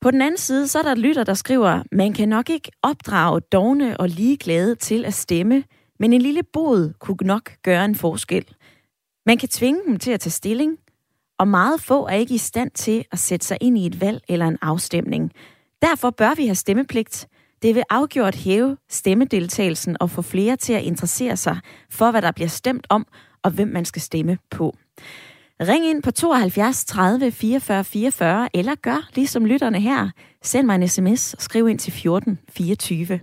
[0.00, 3.40] På den anden side, så er der lytter, der skriver, man kan nok ikke opdrage
[3.40, 5.64] dogne og ligeglade til at stemme,
[6.00, 8.54] men en lille bod kunne nok gøre en forskel.
[9.26, 10.78] Man kan tvinge dem til at tage stilling,
[11.38, 14.22] og meget få er ikke i stand til at sætte sig ind i et valg
[14.28, 15.32] eller en afstemning.
[15.82, 17.28] Derfor bør vi have stemmepligt.
[17.62, 21.58] Det vil afgjort hæve stemmedeltagelsen og få flere til at interessere sig
[21.90, 23.06] for, hvad der bliver stemt om,
[23.42, 24.74] og hvem man skal stemme på.
[25.60, 30.10] Ring ind på 72 30 44 44, eller gør ligesom lytterne her.
[30.42, 33.20] Send mig en sms og skriv ind til 14 24.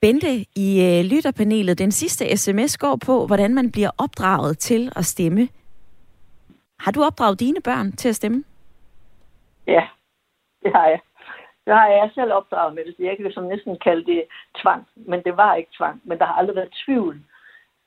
[0.00, 5.06] Bente i øh, lytterpanelet, den sidste sms går på, hvordan man bliver opdraget til at
[5.06, 5.48] stemme.
[6.80, 8.44] Har du opdraget dine børn til at stemme?
[9.66, 9.88] Ja,
[10.62, 11.00] det har jeg.
[11.68, 12.94] Det har jeg selv opdraget med det.
[12.98, 14.24] Jeg kan som næsten kalde det
[14.60, 16.00] tvang, men det var ikke tvang.
[16.04, 17.20] Men der har aldrig været tvivl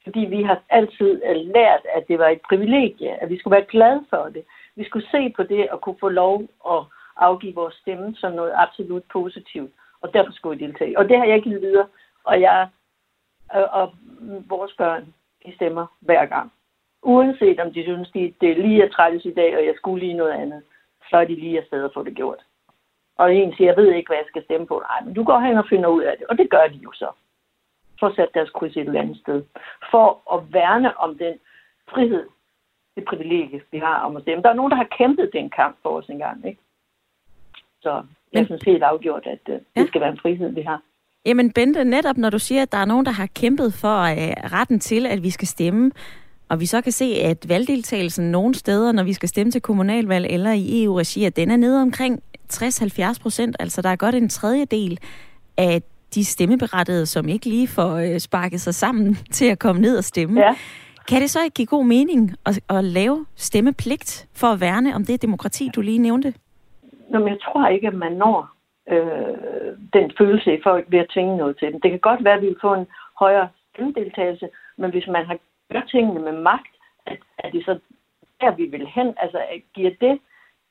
[0.03, 3.65] fordi vi har altid øh, lært, at det var et privilegie, at vi skulle være
[3.65, 4.43] glade for det.
[4.75, 6.83] Vi skulle se på det og kunne få lov at
[7.17, 9.71] afgive vores stemme som noget absolut positivt.
[10.01, 10.97] Og derfor skulle vi deltage.
[10.99, 11.87] Og det har jeg givet videre.
[12.23, 12.69] Og jeg
[13.49, 13.93] og, og
[14.49, 15.13] vores børn,
[15.45, 16.51] de stemmer hver gang.
[17.03, 20.05] Uanset om de synes, de, det er lige at trættes i dag, og jeg skulle
[20.05, 20.63] lige noget andet,
[21.09, 22.43] så er de lige afsted at få det gjort.
[23.21, 24.75] Og en siger, jeg ved ikke, hvad jeg skal stemme på.
[24.89, 26.25] Nej, men du går hen og finder ud af det.
[26.27, 27.09] Og det gør de jo så
[28.01, 29.39] får sat deres kryds et eller andet sted.
[29.91, 31.35] For at værne om den
[31.91, 32.25] frihed,
[32.95, 34.43] det privilegie, vi har om at stemme.
[34.43, 36.61] Der er nogen, der har kæmpet den kamp for os engang, ikke?
[37.83, 37.91] Så
[38.33, 40.81] jeg synes helt afgjort, at uh, det skal være en frihed, vi har.
[41.25, 44.51] Jamen Bente, netop når du siger, at der er nogen, der har kæmpet for uh,
[44.57, 45.91] retten til, at vi skal stemme,
[46.49, 50.25] og vi så kan se, at valgdeltagelsen nogle steder, når vi skal stemme til kommunalvalg
[50.29, 53.55] eller i EU-regi, at den er nede omkring 60-70 procent.
[53.59, 54.99] Altså der er godt en tredjedel
[55.57, 55.81] af
[56.15, 60.03] de stemmeberettede, som ikke lige får øh, sparket sig sammen til at komme ned og
[60.03, 60.41] stemme.
[60.41, 60.55] Ja.
[61.07, 65.05] Kan det så ikke give god mening at, at lave stemmepligt for at værne om
[65.05, 66.33] det demokrati, du lige nævnte?
[67.09, 68.49] Nå, jeg tror ikke, at man når
[68.89, 71.81] øh, den følelse i folk ved at tvinge noget til dem.
[71.81, 72.87] Det kan godt være, at vi vil få en
[73.19, 75.37] højere stemmedeltagelse, men hvis man har
[75.71, 76.73] gjort tingene med magt,
[77.05, 77.79] at, at det så
[78.41, 79.39] der, vi vil hen, altså
[79.73, 80.19] giver det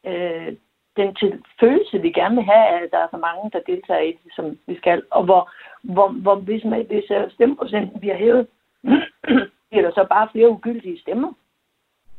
[0.07, 0.57] øh,
[1.01, 4.13] den til følelse, vi gerne vil have, at der er så mange, der deltager i
[4.13, 5.03] det, som vi skal.
[5.11, 5.43] Og hvor,
[5.83, 8.47] hvor, hvor hvis, man, hvis øh, stemmeprocenten bliver hævet,
[9.69, 11.33] bliver der så bare flere ugyldige stemmer.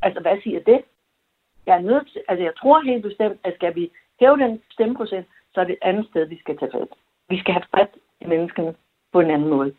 [0.02, 0.80] Altså, hvad siger det?
[1.66, 3.90] Jeg er nødt til, altså jeg tror helt bestemt, at skal vi
[4.20, 6.88] hæve den stemmeprocent, så er det et andet sted, vi skal tage fat.
[7.28, 7.90] Vi skal have fat
[8.20, 8.74] i menneskene
[9.12, 9.74] på en anden måde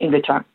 [0.00, 0.46] end ved tvang.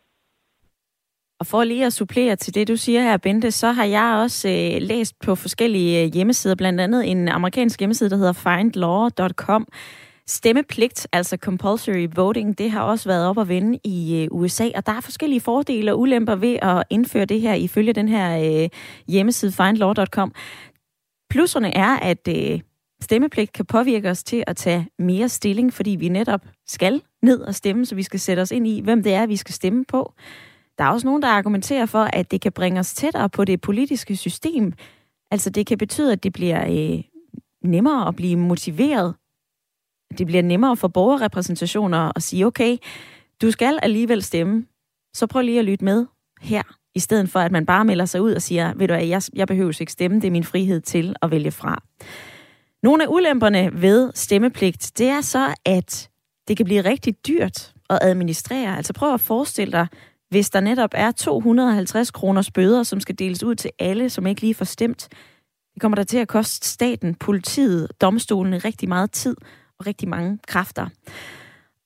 [1.40, 4.50] Og for lige at supplere til det, du siger her, Bente, så har jeg også
[4.50, 9.68] øh, læst på forskellige øh, hjemmesider, blandt andet en amerikansk hjemmeside, der hedder findlaw.com.
[10.28, 14.86] Stemmepligt, altså compulsory voting, det har også været op at vende i øh, USA, og
[14.86, 18.70] der er forskellige fordele og ulemper ved at indføre det her ifølge den her øh,
[19.08, 20.34] hjemmeside findlaw.com.
[21.30, 22.60] Plusserne er, at øh,
[23.02, 27.56] stemmepligt kan påvirke os til at tage mere stilling, fordi vi netop skal ned og
[27.56, 30.14] stemme, så vi skal sætte os ind i, hvem det er, vi skal stemme på.
[30.80, 33.62] Der er også nogen, der argumenterer for, at det kan bringe os tættere på det
[33.62, 34.74] politiske system.
[35.32, 37.04] Altså det kan betyde, at det bliver øh,
[37.64, 39.16] nemmere at blive motiveret.
[40.18, 42.78] Det bliver nemmere for borgerrepræsentationer at sige, okay,
[43.42, 44.66] du skal alligevel stemme,
[45.14, 46.06] så prøv lige at lytte med
[46.42, 46.64] her,
[46.96, 49.22] i stedet for at man bare melder sig ud og siger, ved du hvad, jeg,
[49.34, 51.84] jeg behøver ikke stemme, det er min frihed til at vælge fra.
[52.84, 56.10] Nogle af ulemperne ved stemmepligt, det er så, at
[56.48, 58.78] det kan blive rigtig dyrt at administrere.
[58.78, 59.88] Altså prøv at forestille dig,
[60.30, 64.42] hvis der netop er 250 kroners bøder, som skal deles ud til alle, som ikke
[64.42, 65.08] lige får stemt.
[65.74, 69.36] Det kommer der til at koste staten, politiet, domstolene rigtig meget tid
[69.80, 70.88] og rigtig mange kræfter.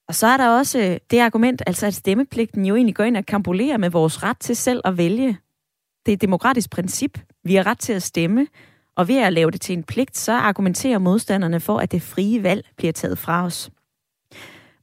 [0.07, 3.17] Og så er der også øh, det argument, altså at stemmepligten jo egentlig går ind
[3.17, 5.37] og kampulerer med vores ret til selv at vælge.
[6.05, 7.19] Det er et demokratisk princip.
[7.43, 8.47] Vi har ret til at stemme,
[8.95, 12.43] og ved at lave det til en pligt, så argumenterer modstanderne for, at det frie
[12.43, 13.69] valg bliver taget fra os.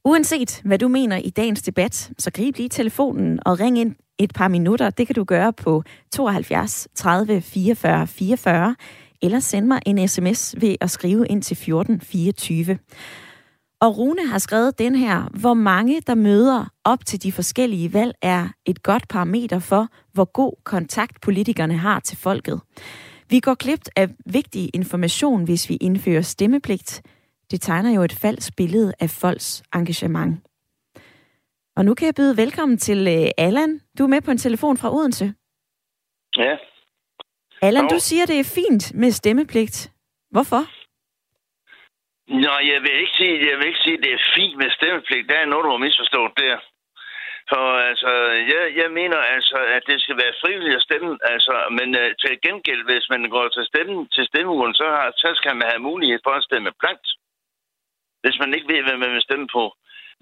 [0.05, 4.33] Uanset hvad du mener i dagens debat, så grib lige telefonen og ring ind et
[4.35, 4.89] par minutter.
[4.89, 8.75] Det kan du gøre på 72 30 44 44,
[9.21, 12.77] eller send mig en sms ved at skrive ind til 14 24.
[13.81, 18.13] Og Rune har skrevet den her, hvor mange der møder op til de forskellige valg
[18.21, 22.61] er et godt parameter for, hvor god kontakt politikerne har til folket.
[23.29, 27.01] Vi går klipt af vigtig information, hvis vi indfører stemmepligt.
[27.51, 30.33] Det tegner jo et falsk billede af folks engagement.
[31.77, 33.71] Og nu kan jeg byde velkommen til uh, Allan.
[33.97, 35.27] Du er med på en telefon fra Odense.
[36.37, 36.53] Ja.
[37.61, 39.91] Allan, du siger, det er fint med stemmepligt.
[40.33, 40.61] Hvorfor?
[42.45, 45.29] Nå, jeg vil ikke sige, jeg vil ikke sige, at det er fint med stemmepligt.
[45.29, 46.57] Der er noget, du har misforstået der.
[47.51, 48.11] For altså,
[48.51, 51.11] jeg, jeg mener altså, at det skal være frivilligt at stemme.
[51.33, 55.29] Altså, men uh, til gengæld, hvis man går til stemme til stemmeugen, så, har, så
[55.39, 57.07] skal man have mulighed for at stemme blankt.
[58.23, 59.63] Hvis man ikke ved, hvad man vil stemme på.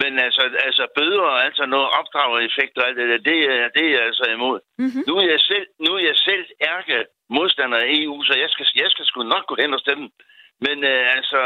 [0.01, 3.83] Men altså, altså bøder og altså noget opdragereffekt og alt det der, det, er, det
[3.85, 4.59] er jeg altså imod.
[4.81, 5.03] Mm-hmm.
[5.07, 6.97] Nu, er jeg selv, nu er jeg selv ærke
[7.29, 10.09] modstander af EU, så jeg skal, jeg skal sgu nok gå hen og stemme.
[10.65, 11.41] Men uh, altså,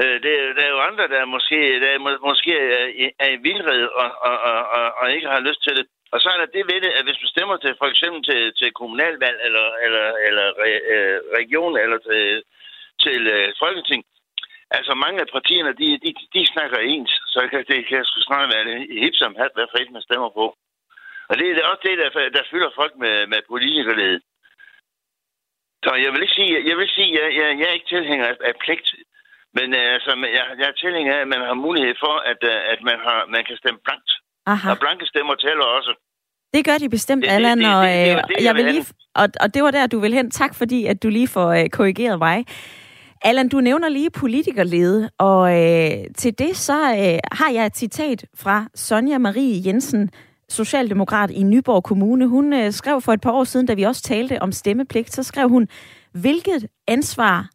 [0.00, 3.82] uh, det, der er jo andre, der måske, der må, måske er, er i vildred
[4.02, 5.86] og, og, og, og, og ikke har lyst til det.
[6.12, 8.40] Og så er der det ved det, at hvis du stemmer til for eksempel til,
[8.60, 10.46] til kommunalvalg eller, eller, eller
[10.94, 12.42] øh, region eller til,
[13.04, 14.00] til øh, folketing,
[14.78, 18.52] altså mange af partierne, de, de, de snakker ens, så kan, det kan sgu snart
[18.54, 20.46] være hip som hat, hvad for et man stemmer på.
[21.28, 24.20] Og det er også det, der, der fylder folk med, med politikerlede.
[25.84, 28.36] Så jeg vil ikke sige, jeg vil sige, jeg, jeg, jeg er ikke tilhænger af,
[28.48, 28.88] af pligt.
[29.58, 32.72] Men uh, altså, jeg, jeg er tilhænger af, at man har mulighed for, at, uh,
[32.72, 34.10] at man, har, man kan stemme blankt.
[34.46, 34.70] Aha.
[34.70, 35.92] Og blanke stemmer tæller også.
[36.54, 38.64] Det gør de bestemt, det, Allan, det, det, og, det, det, det, det, jeg vil
[38.64, 40.30] lige, og, og det var der, du vil hen.
[40.30, 42.38] Tak fordi, at du lige får uh, korrigeret mig.
[43.24, 48.26] Allan, du nævner lige politikerlede, og øh, til det så øh, har jeg et citat
[48.34, 50.10] fra Sonja Marie Jensen,
[50.48, 52.26] socialdemokrat i Nyborg Kommune.
[52.26, 55.22] Hun øh, skrev for et par år siden, da vi også talte om stemmepligt, så
[55.22, 55.68] skrev hun,
[56.12, 57.50] hvilket ansvar,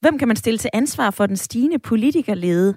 [0.00, 2.74] hvem kan man stille til ansvar for den stigende politikerlede?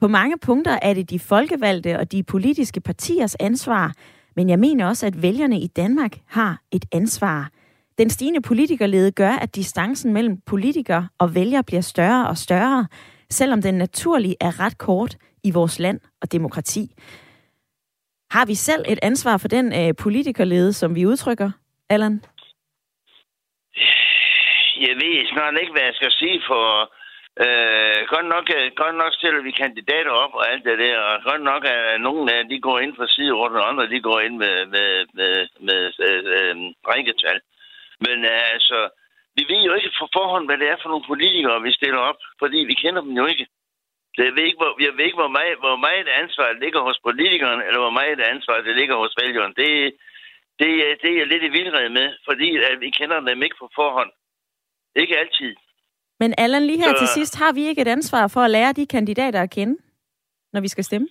[0.00, 3.92] På mange punkter er det de folkevalgte og de politiske partiers ansvar,
[4.36, 7.50] men jeg mener også, at vælgerne i Danmark har et ansvar.
[8.00, 12.86] Den stigende politikerlede gør, at distancen mellem politiker og vælger bliver større og større,
[13.30, 16.84] selvom den naturlige er ret kort i vores land og demokrati.
[18.30, 21.50] Har vi selv et ansvar for den øh, politikerlede, som vi udtrykker,
[21.90, 22.24] Allan?
[24.86, 26.66] Jeg ved snart ikke, hvad jeg skal sige, for
[27.44, 31.22] øh, godt, nok, øh, godt nok stiller vi kandidater op og alt det der, og
[31.30, 34.36] godt nok er nogle af de går ind for side, og andre de går ind
[34.36, 35.34] med, med, med,
[35.66, 36.54] med øh, øh, øh
[36.88, 37.40] rækketal.
[38.06, 38.78] Men øh, altså,
[39.36, 42.20] vi ved jo ikke på forhånd, hvad det er for nogle politikere, vi stiller op,
[42.42, 43.46] fordi vi kender dem jo ikke.
[44.14, 46.98] Så jeg ved ikke, hvor, jeg ved ikke, hvor, meget, hvor meget ansvar ligger hos
[47.06, 49.52] politikeren, eller hvor meget ansvar det ligger hos vælgeren.
[49.60, 49.68] Det,
[50.60, 50.68] det,
[51.02, 54.10] det er jeg lidt i vildred med, fordi at vi kender dem ikke på forhånd.
[54.96, 55.54] Ikke altid.
[56.20, 56.98] Men Allan, lige her Så...
[56.98, 59.76] til sidst, har vi ikke et ansvar for at lære de kandidater at kende,
[60.52, 61.08] når vi skal stemme?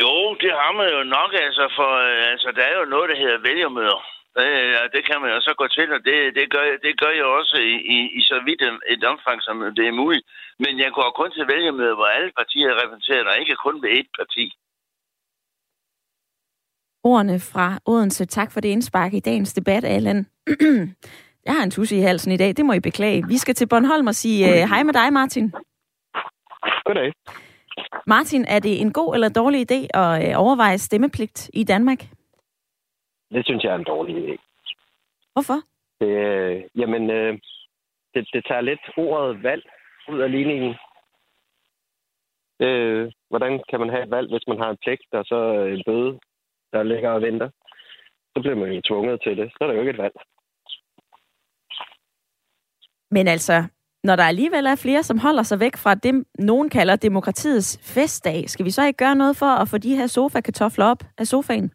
[0.00, 1.90] Jo, det har man jo nok, altså, for
[2.32, 4.15] altså, der er jo noget, der hedder vælgermøder.
[4.42, 7.12] Øh, ja, det kan man jo så gå til, og det, det, gør, det gør
[7.18, 8.62] jeg også i, i, i så vidt
[8.94, 10.24] et omfang, som det er muligt.
[10.62, 13.90] Men jeg går kun til vælgermøder, hvor alle partier er repræsenteret, og ikke kun ved
[13.98, 14.44] ét parti.
[17.04, 18.24] Ordene fra Odense.
[18.24, 20.26] Tak for det indspark i dagens debat, Allan.
[21.46, 23.26] jeg har en tusse i halsen i dag, det må I beklage.
[23.28, 25.52] Vi skal til Bornholm og sige uh, hej med dig, Martin.
[26.84, 27.12] Goddag.
[28.06, 31.98] Martin, er det en god eller dårlig idé at uh, overveje stemmepligt i Danmark?
[33.30, 34.36] Det synes jeg er en dårlig idé.
[35.32, 35.58] Hvorfor?
[36.00, 37.38] Det, øh, jamen, øh,
[38.14, 39.64] det, det tager lidt ordet valg
[40.08, 40.74] ud af ligningen.
[42.60, 45.38] Øh, hvordan kan man have et valg, hvis man har en pligt og så
[45.76, 46.18] en bøde?
[46.72, 47.48] der ligger og venter.
[48.32, 49.46] Så bliver man jo tvunget til det.
[49.52, 50.16] Så er der jo ikke et valg.
[53.10, 53.64] Men altså,
[54.04, 58.50] når der alligevel er flere, som holder sig væk fra det, nogen kalder demokratiets festdag,
[58.50, 61.72] skal vi så ikke gøre noget for at få de her sofa-kartofler op af sofaen?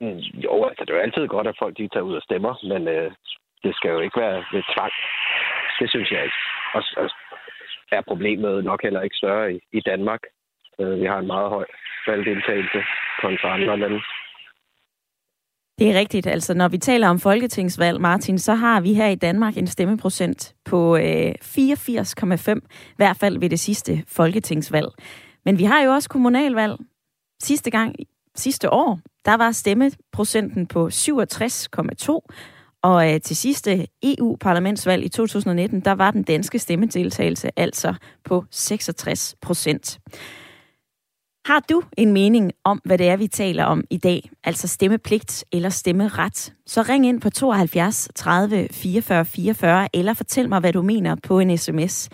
[0.00, 2.54] Mm, jo, altså det er jo altid godt, at folk de tager ud og stemmer,
[2.70, 3.10] men øh,
[3.64, 4.92] det skal jo ikke være ved tvang.
[5.80, 6.40] Det synes jeg ikke.
[6.74, 7.10] Og, og
[7.92, 10.20] er problemet nok heller ikke større i, i Danmark.
[10.80, 11.66] Øh, vi har en meget høj
[12.06, 12.80] valgdeltagelse
[13.22, 14.00] kontra andre lande.
[15.78, 16.26] Det er rigtigt.
[16.26, 20.54] Altså, når vi taler om folketingsvalg, Martin, så har vi her i Danmark en stemmeprocent
[20.64, 22.54] på øh, 84,5,
[22.90, 24.88] i hvert fald ved det sidste folketingsvalg.
[25.44, 26.72] Men vi har jo også kommunalvalg.
[27.42, 27.94] Sidste gang,
[28.36, 32.20] sidste år, der var stemmeprocenten på 67,2,
[32.82, 39.36] og øh, til sidste EU-parlamentsvalg i 2019, der var den danske stemmedeltagelse altså på 66
[39.40, 40.00] procent.
[41.46, 45.44] Har du en mening om, hvad det er, vi taler om i dag, altså stemmepligt
[45.52, 50.82] eller stemmeret, så ring ind på 72 30 44 44, eller fortæl mig, hvad du
[50.82, 52.08] mener på en sms.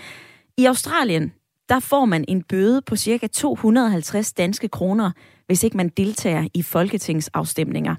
[0.58, 1.32] I Australien,
[1.68, 3.26] der får man en bøde på ca.
[3.26, 5.10] 250 danske kroner,
[5.47, 7.94] hvis ikke man deltager i folketingsafstemninger.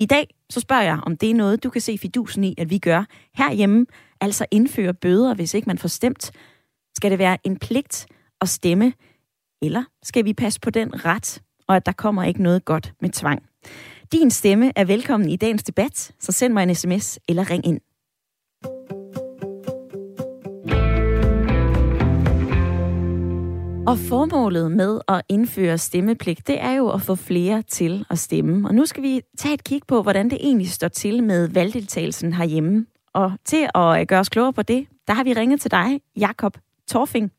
[0.00, 2.70] I dag så spørger jeg, om det er noget, du kan se fidusen i, at
[2.70, 3.04] vi gør
[3.34, 3.86] herhjemme,
[4.20, 6.30] altså indføre bøder, hvis ikke man får stemt.
[6.96, 8.06] Skal det være en pligt
[8.40, 8.92] at stemme,
[9.62, 13.10] eller skal vi passe på den ret, og at der kommer ikke noget godt med
[13.10, 13.42] tvang?
[14.12, 17.80] Din stemme er velkommen i dagens debat, så send mig en sms eller ring ind.
[23.86, 28.68] Og formålet med at indføre stemmepligt, det er jo at få flere til at stemme.
[28.68, 32.32] Og nu skal vi tage et kig på, hvordan det egentlig står til med valgdeltagelsen
[32.32, 32.86] herhjemme.
[33.14, 36.56] Og til at gøre os klogere på det, der har vi ringet til dig, Jakob
[36.88, 37.32] Torfing.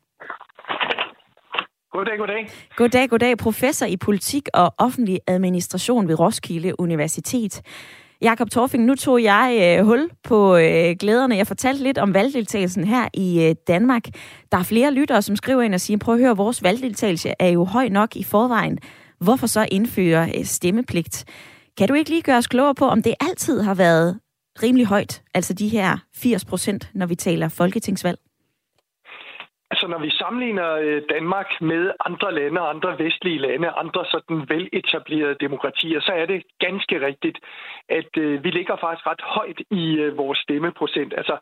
[1.92, 2.48] Goddag, goddag.
[2.76, 3.38] Goddag, goddag.
[3.38, 7.62] Professor i politik og offentlig administration ved Roskilde Universitet.
[8.20, 11.36] Jakob Torfing, nu tog jeg øh, hul på øh, glæderne.
[11.36, 14.02] Jeg fortalte lidt om valgdeltagelsen her i øh, Danmark.
[14.52, 17.48] Der er flere lyttere, som skriver ind og siger, prøv at høre, vores valgdeltagelse er
[17.48, 18.78] jo høj nok i forvejen.
[19.20, 21.24] Hvorfor så indføre øh, stemmepligt?
[21.78, 24.20] Kan du ikke lige gøre os klogere på, om det altid har været
[24.62, 28.18] rimelig højt, altså de her 80 procent, når vi taler folketingsvalg?
[29.70, 35.36] Altså når vi sammenligner øh, Danmark med andre lande, andre vestlige lande, andre sådan veletablerede
[35.40, 37.38] demokratier, så er det ganske rigtigt,
[37.88, 41.14] at øh, vi ligger faktisk ret højt i øh, vores stemmeprocent.
[41.16, 41.36] Altså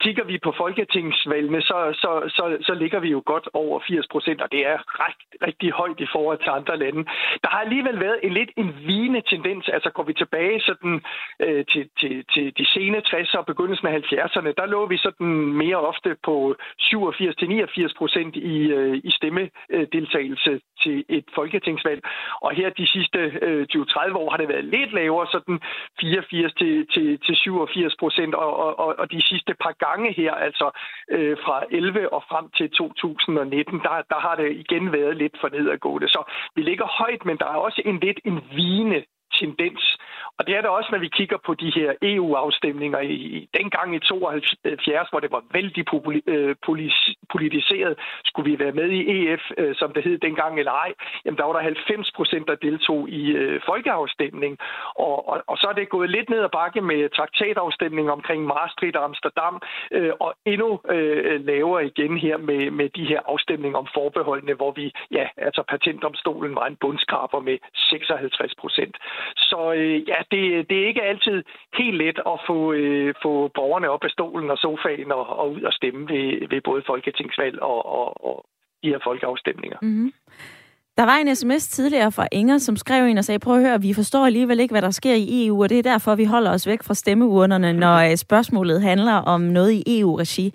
[0.00, 4.40] Kigger vi på folketingsvalgene, så, så, så, så ligger vi jo godt over 80 procent,
[4.42, 7.04] og det er ret, rigtig højt i forhold til andre lande.
[7.42, 10.94] Der har alligevel været en lidt en vigende tendens, altså går vi tilbage sådan,
[11.40, 15.26] øh, til, til, til de sene 60'ere og begyndelsen af 70'erne, der lå vi sådan
[15.62, 22.00] mere ofte på 87-89 procent i, øh, i stemmedeltagelse til et folketingsvalg.
[22.40, 25.60] Og her de sidste øh, 20-30 år har det været lidt lavere, sådan
[26.00, 30.66] 84 til, til, til 87 procent, og, og, og de sidste par gange her, altså
[31.10, 35.48] øh, fra 11 og frem til 2019, der, der har det igen været lidt for
[35.48, 36.08] nedadgående.
[36.08, 39.04] Så vi ligger højt, men der er også en lidt en vigende
[39.40, 39.82] tendens.
[40.38, 43.98] Og det er der også, når vi kigger på de her EU-afstemninger i dengang i
[43.98, 45.84] 72, hvor det var vældig
[46.26, 46.54] øh,
[47.32, 47.98] politiseret.
[48.24, 50.92] Skulle vi være med i EF, øh, som det hed dengang eller ej?
[51.24, 54.58] Jamen, der var der 90 procent, der deltog i øh, folkeafstemning.
[54.94, 58.96] Og, og, og så er det gået lidt ned ad bakke med traktatafstemning omkring Maastricht
[58.96, 59.62] og Amsterdam,
[59.92, 64.72] øh, og endnu øh, lavere igen her med, med de her afstemninger om forbeholdene, hvor
[64.72, 68.96] vi, ja, altså patentdomstolen var en bundskraber med 56 procent.
[69.36, 71.44] Så øh, ja, det, det er ikke altid
[71.78, 75.62] helt let at få, øh, få borgerne op af stolen og sofaen og, og ud
[75.62, 78.46] og stemme ved, ved både folketingsvalg og, og, og
[78.82, 79.78] de her folkeafstemninger.
[79.82, 80.12] Mm-hmm.
[80.98, 83.82] Der var en sms tidligere fra Inger, som skrev ind og sagde, prøv at høre,
[83.82, 86.50] vi forstår alligevel ikke, hvad der sker i EU, og det er derfor, vi holder
[86.50, 90.54] os væk fra stemmeurnerne, når øh, spørgsmålet handler om noget i EU-regi.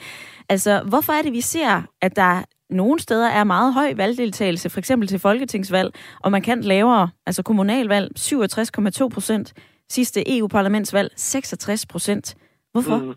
[0.50, 2.44] Altså, hvorfor er det, vi ser, at der
[2.74, 7.44] nogle steder er meget høj valgdeltagelse, for eksempel til folketingsvalg, og man kan lavere, altså
[7.44, 9.54] kommunalvalg 67,2 procent,
[9.90, 12.36] sidste EU-parlamentsvalg 66 procent.
[12.72, 12.98] Hvorfor?
[12.98, 13.14] Mm.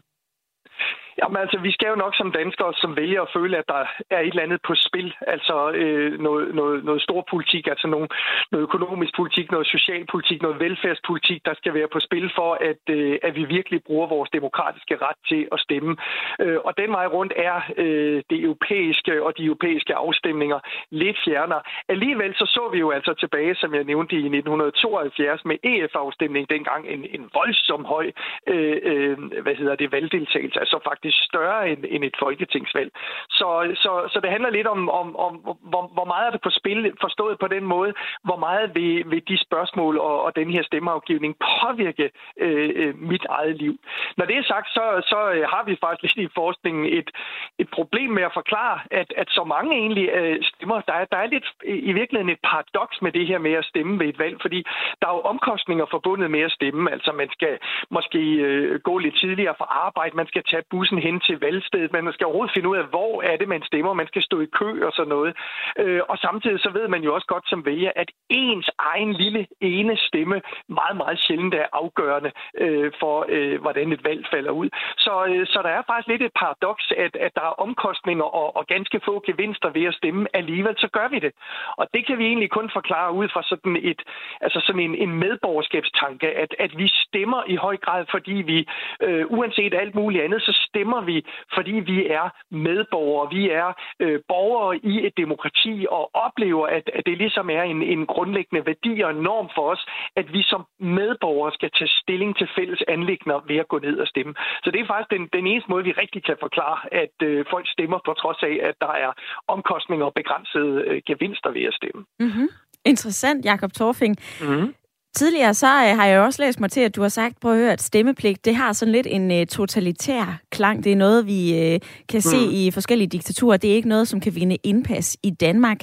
[1.21, 4.21] Jamen altså, vi skal jo nok som danskere, som vælger at føle, at der er
[4.21, 5.15] et eller andet på spil.
[5.27, 8.09] Altså øh, noget, noget, noget stor politik, altså nogen,
[8.53, 13.19] noget økonomisk politik, noget socialpolitik, noget velfærdspolitik, der skal være på spil for, at, øh,
[13.23, 15.97] at vi virkelig bruger vores demokratiske ret til at stemme.
[16.41, 20.59] Øh, og den vej rundt er øh, det europæiske og de europæiske afstemninger
[20.91, 21.63] lidt fjernere.
[21.89, 26.89] Alligevel så så vi jo altså tilbage, som jeg nævnte i 1972 med EF-afstemning dengang,
[26.89, 28.07] en, en voldsom høj
[28.47, 30.61] øh, øh, hvad hedder det, valgdeltagelse.
[30.61, 32.91] Altså faktisk faktisk større end, end et folketingsvalg.
[33.29, 35.33] Så, så, så det handler lidt om, om, om
[35.71, 37.93] hvor, hvor meget er det på spil, forstået på den måde,
[38.25, 43.27] hvor meget vil, vil de spørgsmål og, og den her stemmeafgivning påvirke øh, øh mit
[43.29, 43.75] eget liv.
[44.17, 47.11] Når det er sagt, så, så øh, har vi faktisk lidt i forskningen et,
[47.59, 50.81] et problem med at forklare, at, at så mange egentlig øh, stemmer.
[50.81, 53.99] Der er, der er lidt i virkeligheden et paradoks med det her med at stemme
[54.01, 54.61] ved et valg, fordi
[55.01, 56.93] der er jo omkostninger forbundet med at stemme.
[56.93, 57.59] Altså man skal
[57.91, 61.93] måske øh, gå lidt tidligere fra arbejde, man skal tage bussen Ligesom hen til valgstedet,
[61.93, 64.47] man skal overhovedet finde ud af, hvor er det, man stemmer, man skal stå i
[64.59, 65.37] kø og sådan noget.
[65.79, 69.47] Øh, og samtidig så ved man jo også godt som vælger, at ens egen lille
[69.61, 74.69] ene stemme meget, meget sjældent er afgørende øh, for, øh, hvordan et valg falder ud.
[74.97, 78.57] Så, øh, så der er faktisk lidt et paradoks, at, at der er omkostninger og,
[78.57, 80.27] og ganske få gevinster ved at stemme.
[80.33, 81.33] Alligevel så gør vi det.
[81.77, 84.01] Og det kan vi egentlig kun forklare ud fra sådan et,
[84.41, 88.69] altså sådan en, en medborgerskabstanke, at, at vi stemmer i høj grad, fordi vi,
[89.03, 93.31] øh, uanset alt muligt andet, så stemmer vi, fordi vi er medborgere.
[93.37, 93.69] Vi er
[94.01, 98.67] øh, borgere i et demokrati og oplever, at, at det ligesom er en, en grundlæggende
[98.67, 103.41] værdi og norm for os, at vi som medborgere skal tage stilling til fælles anlægner
[103.49, 104.35] ved at gå ned og stemme.
[104.65, 107.67] Så det er faktisk den, den eneste måde, vi rigtig kan forklare, at øh, folk
[107.69, 109.13] stemmer på trods af, at der er
[109.49, 112.05] omkostninger og begrænsede øh, gevinster ved at stemme.
[112.21, 112.49] Mm-hmm.
[112.85, 114.17] Interessant, Jakob Torfing.
[114.43, 114.75] Mm-hmm.
[115.17, 117.59] Tidligere så øh, har jeg også læst mig til, at du har sagt, prøv at
[117.59, 120.85] høre, at stemmepligt, det har sådan lidt en uh, totalitær klang.
[120.85, 122.21] Det er noget, vi uh, kan mm.
[122.21, 123.57] se i forskellige diktaturer.
[123.57, 125.81] Det er ikke noget, som kan vinde indpas i Danmark.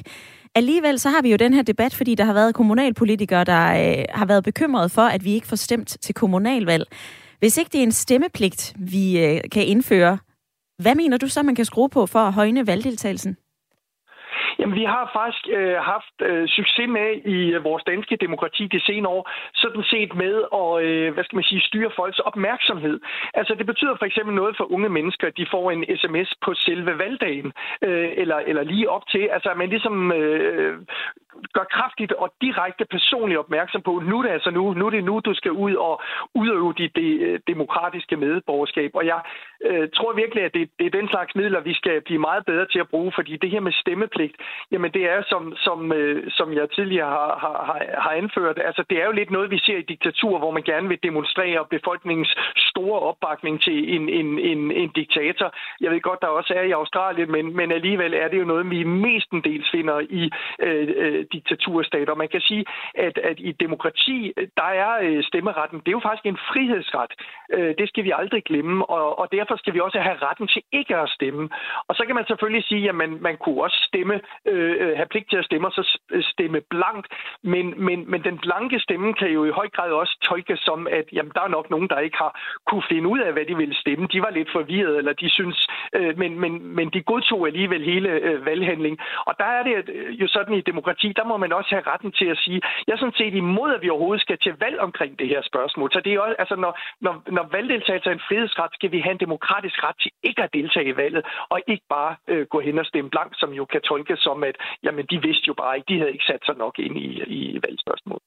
[0.55, 3.55] Alligevel så har vi jo den her debat, fordi der har været kommunalpolitikere, der
[4.17, 6.85] har været bekymrede for, at vi ikke får stemt til kommunalvalg.
[7.39, 10.17] Hvis ikke det er en stemmepligt, vi kan indføre,
[10.81, 13.37] hvad mener du så, man kan skrue på for at højne valgdeltagelsen?
[14.59, 18.79] Jamen, vi har faktisk øh, haft øh, succes med i øh, vores danske demokrati de
[18.85, 22.99] senere år, sådan set med at, øh, hvad skal man sige, styre folks opmærksomhed.
[23.33, 26.53] Altså, det betyder for eksempel noget for unge mennesker, at de får en sms på
[26.53, 29.23] selve valgdagen, øh, eller, eller lige op til.
[29.35, 30.77] Altså, at man ligesom øh,
[31.53, 35.03] gør kraftigt og direkte personligt opmærksom på, nu er det altså nu, nu er det
[35.03, 36.01] nu, du skal ud og
[36.35, 38.91] udøve dit de, øh, demokratiske medborgerskab.
[38.93, 39.19] Og jeg
[39.65, 42.67] øh, tror virkelig, at det, det er den slags midler, vi skal blive meget bedre
[42.67, 44.35] til at bruge, fordi det her med stemmepligt,
[44.71, 49.01] jamen det er, som, som, øh, som jeg tidligere har, har, har anført, altså det
[49.01, 52.99] er jo lidt noget, vi ser i diktatur, hvor man gerne vil demonstrere befolkningens store
[52.99, 55.53] opbakning til en, en, en, en diktator.
[55.81, 58.69] Jeg ved godt, der også er i Australien, men, men alligevel er det jo noget,
[58.69, 62.15] vi mestendels finder i øh, øh Øh, diktaturstater.
[62.15, 62.65] Man kan sige,
[62.95, 67.11] at, at i demokrati, øh, der er øh, stemmeretten, det er jo faktisk en frihedsret.
[67.53, 70.61] Øh, det skal vi aldrig glemme, og, og derfor skal vi også have retten til
[70.71, 71.49] ikke at stemme.
[71.87, 74.15] Og så kan man selvfølgelig sige, at man, man kunne også stemme,
[74.45, 77.07] øh, øh, have pligt til at stemme, og så stemme blankt.
[77.43, 81.05] Men, men, men den blanke stemme kan jo i høj grad også tolkes som, at
[81.13, 83.75] jamen, der er nok nogen, der ikke har kunne finde ud af, hvad de ville
[83.75, 84.07] stemme.
[84.13, 88.09] De var lidt forvirrede, eller de synes, øh, men, men, men de godtog alligevel hele
[88.09, 88.99] øh, valghandling.
[89.25, 89.73] Og der er det
[90.21, 93.01] jo sådan i demokrati, der må man også have retten til at sige, jeg er
[93.01, 95.89] sådan set imod, at vi overhovedet skal til valg omkring det her spørgsmål.
[95.91, 96.73] Så det er også, altså når,
[97.05, 100.53] når, når valgdeltagelse er en frihedsret, skal vi have en demokratisk ret til ikke at
[100.53, 103.81] deltage i valget, og ikke bare øh, gå hen og stemme blank, som jo kan
[103.81, 106.79] tolkes som, at jamen, de vidste jo bare ikke, de havde ikke sat sig nok
[106.79, 107.07] ind i,
[107.39, 108.19] i valgspørgsmål.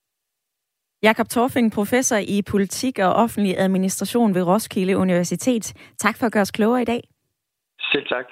[1.03, 5.65] Jakob Torfing, professor i politik og offentlig administration ved Roskilde Universitet.
[5.97, 7.01] Tak for at gøre os klogere i dag.
[7.91, 8.25] Selv tak.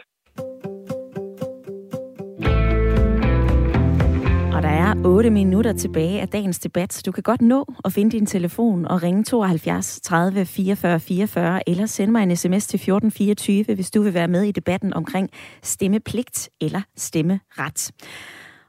[4.56, 7.94] Og der er 8 minutter tilbage af dagens debat, så du kan godt nå at
[7.94, 12.78] finde din telefon og ringe 72 30 44 44, eller send mig en sms til
[12.78, 15.30] 1424, hvis du vil være med i debatten omkring
[15.64, 17.92] stemmepligt eller stemmeret.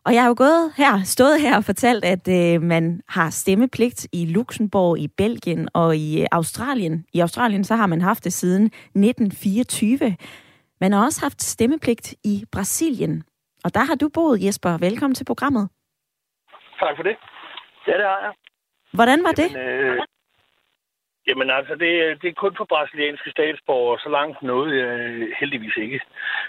[0.04, 4.06] Og jeg har jo gået her, stået her og fortalt, at øh, man har stemmepligt
[4.12, 7.04] i Luxembourg, i Belgien og i øh, Australien.
[7.12, 10.16] I Australien så har man haft det siden 1924.
[10.80, 13.22] Man har også haft stemmepligt i Brasilien.
[13.64, 14.78] Og der har du boet, Jesper.
[14.78, 15.68] Velkommen til programmet.
[16.80, 17.16] Tak for det.
[17.86, 18.32] Ja, det har jeg.
[18.92, 19.60] Hvordan var jamen, det?
[19.62, 19.98] Øh,
[21.28, 26.00] jamen altså, det, det er kun for brasilianske statsborgere, så langt noget øh, heldigvis ikke.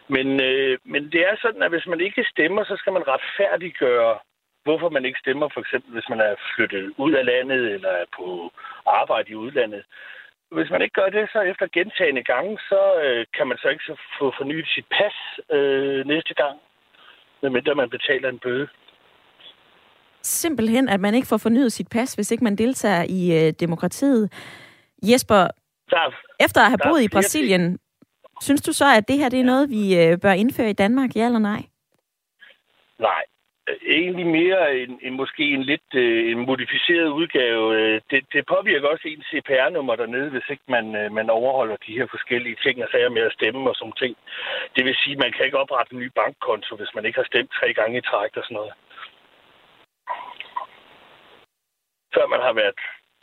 [0.07, 4.19] Men, øh, men det er sådan, at hvis man ikke stemmer, så skal man retfærdiggøre,
[4.63, 8.05] hvorfor man ikke stemmer, for eksempel hvis man er flyttet ud af landet eller er
[8.17, 8.51] på
[8.86, 9.84] arbejde i udlandet.
[10.51, 13.84] Hvis man ikke gør det, så efter gentagende gange, så øh, kan man så ikke
[13.84, 15.17] så få fornyet sit pas
[15.57, 16.59] øh, næste gang,
[17.41, 18.67] medmindre man betaler en bøde
[20.28, 24.32] simpelthen, at man ikke får fornyet sit pas, hvis ikke man deltager i øh, demokratiet.
[25.03, 25.47] Jesper,
[25.89, 27.80] der, efter at have boet i Brasilien,
[28.41, 31.15] synes du så, at det her det er noget, vi øh, bør indføre i Danmark,
[31.15, 31.61] ja eller nej?
[32.99, 33.23] Nej,
[33.99, 37.75] egentlig mere en, en måske en lidt øh, en modificeret udgave.
[37.80, 41.97] Øh, det, det påvirker også ens CPR-nummer dernede, hvis ikke man, øh, man overholder de
[41.97, 44.15] her forskellige ting og sager med at stemme og sådan ting.
[44.75, 47.32] Det vil sige, at man kan ikke oprette en ny bankkonto, hvis man ikke har
[47.32, 48.73] stemt tre gange i træk og sådan noget.
[52.16, 52.80] Før man har været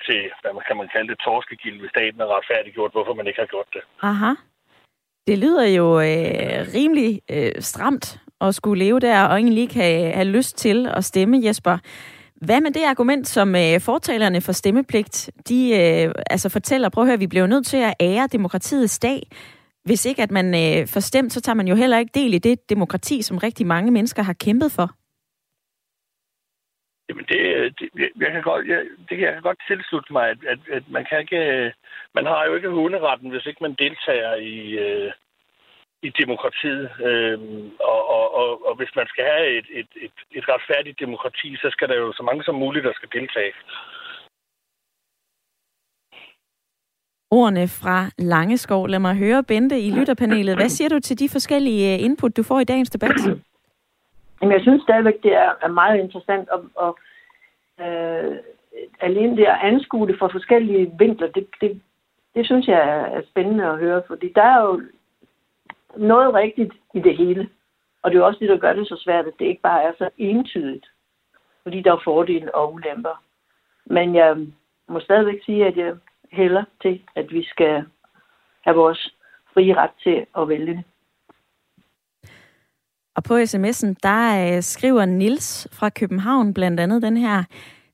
[0.06, 3.40] til, hvad man kan man kalde det, torskegild, hvis staten er retfærdiggjort, hvorfor man ikke
[3.44, 3.82] har gjort det.
[4.10, 4.32] Aha.
[5.28, 8.06] Det lyder jo øh, rimelig øh, stramt
[8.40, 11.78] at skulle leve der, og egentlig ikke have, have lyst til at stemme, Jesper.
[12.34, 17.08] Hvad med det argument, som øh, fortalerne for stemmepligt, de øh, altså fortæller, prøv at
[17.08, 19.22] høre, vi bliver nødt til at ære demokratiets dag.
[19.84, 22.38] Hvis ikke at man øh, får stemt, så tager man jo heller ikke del i
[22.38, 24.90] det demokrati, som rigtig mange mennesker har kæmpet for.
[27.08, 27.40] Jamen det,
[27.80, 31.04] det jeg kan godt, jeg, det kan jeg godt tilslutte mig, at, at, at man
[31.08, 31.72] kan ikke,
[32.14, 35.12] man har jo ikke hunderetten, hvis ikke man deltager i, øh,
[36.02, 36.90] i demokratiet.
[37.08, 41.56] Øhm, og, og, og, og hvis man skal have et, et, et, et retfærdigt demokrati,
[41.56, 43.52] så skal der jo så mange som muligt, der skal deltage.
[47.30, 48.88] Ordene fra Langeskov.
[48.88, 50.56] Lad mig høre, Bente, i lytterpanelet.
[50.56, 53.16] Hvad siger du til de forskellige øh, input, du får i dagens debat?
[54.44, 56.98] Jamen, jeg synes stadigvæk, det er, er meget interessant, og, og
[57.80, 58.36] øh,
[59.00, 61.82] alene det at anskue det fra forskellige vinkler, det, det,
[62.34, 64.82] det synes jeg er spændende at høre, fordi der er jo
[65.96, 67.48] noget rigtigt i det hele.
[68.02, 69.82] Og det er jo også det, der gør det så svært, at det ikke bare
[69.82, 70.86] er så entydigt.
[71.62, 73.22] Fordi der er fordele og ulemper.
[73.84, 74.36] Men jeg
[74.88, 75.96] må stadigvæk sige, at jeg
[76.32, 77.84] hælder til, at vi skal
[78.64, 79.14] have vores
[79.54, 80.84] frie ret til at vælge det.
[83.16, 87.44] Og på sms'en, der øh, skriver Nils fra København blandt andet den her,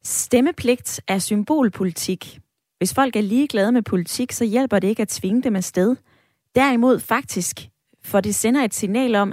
[0.05, 2.39] stemmepligt er symbolpolitik.
[2.79, 5.97] Hvis folk er ligeglade med politik, så hjælper det ikke at tvinge dem afsted.
[6.55, 7.71] Derimod faktisk
[8.05, 9.33] for det sender et signal om,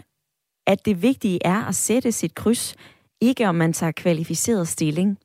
[0.67, 2.75] at det vigtige er at sætte sit kryds,
[3.21, 5.17] ikke om man tager kvalificeret stilling.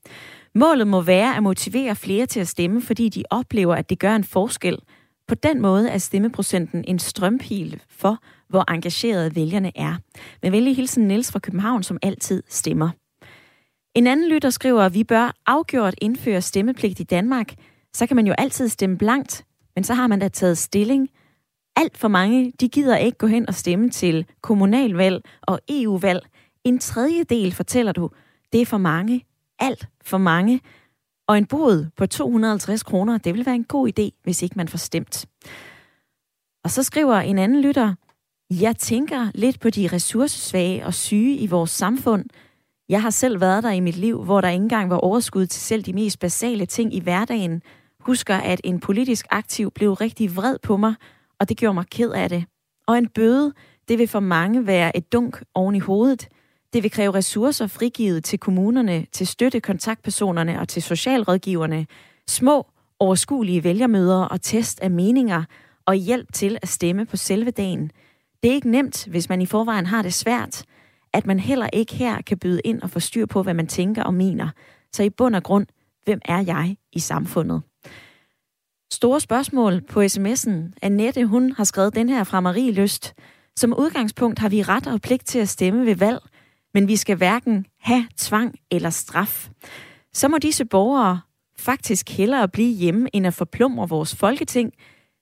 [0.54, 4.16] Målet må være at motivere flere til at stemme, fordi de oplever, at det gør
[4.16, 4.78] en forskel.
[5.28, 8.18] På den måde er stemmeprocenten en strømpil for,
[8.52, 9.94] hvor engagerede vælgerne er.
[10.42, 12.90] Med venlig hilsen Niels fra København, som altid stemmer.
[13.94, 17.54] En anden lytter skriver, at vi bør afgjort indføre stemmepligt i Danmark.
[17.94, 19.44] Så kan man jo altid stemme blankt,
[19.74, 21.08] men så har man da taget stilling–
[21.76, 26.26] alt for mange, de gider ikke gå hen og stemme til kommunalvalg og EU-valg.
[26.64, 28.10] En tredjedel, fortæller du,
[28.52, 29.24] det er for mange.
[29.58, 30.60] Alt for mange.
[31.28, 34.68] Og en bod på 250 kroner, det vil være en god idé, hvis ikke man
[34.68, 35.26] får stemt.
[36.64, 37.94] Og så skriver en anden lytter,
[38.60, 42.24] jeg tænker lidt på de ressourcesvage og syge i vores samfund.
[42.88, 45.60] Jeg har selv været der i mit liv, hvor der ikke engang var overskud til
[45.60, 47.62] selv de mest basale ting i hverdagen.
[48.00, 50.94] Husker, at en politisk aktiv blev rigtig vred på mig,
[51.40, 52.44] og det gjorde mig ked af det.
[52.86, 53.52] Og en bøde,
[53.88, 56.28] det vil for mange være et dunk oven i hovedet.
[56.72, 61.86] Det vil kræve ressourcer frigivet til kommunerne, til støtte kontaktpersonerne og til socialrådgiverne.
[62.28, 62.66] Små,
[63.00, 65.44] overskuelige vælgermøder og test af meninger
[65.86, 67.90] og hjælp til at stemme på selve dagen.
[68.42, 70.64] Det er ikke nemt, hvis man i forvejen har det svært,
[71.12, 74.02] at man heller ikke her kan byde ind og få styr på, hvad man tænker
[74.02, 74.48] og mener.
[74.92, 75.66] Så i bund og grund,
[76.04, 77.62] hvem er jeg i samfundet?
[78.92, 80.52] store spørgsmål på sms'en.
[80.82, 83.14] Annette, hun har skrevet den her fra Marie Lyst.
[83.56, 86.18] Som udgangspunkt har vi ret og pligt til at stemme ved valg,
[86.74, 89.48] men vi skal hverken have tvang eller straf.
[90.12, 91.20] Så må disse borgere
[91.58, 94.72] faktisk hellere blive hjemme, end at forplumre vores folketing,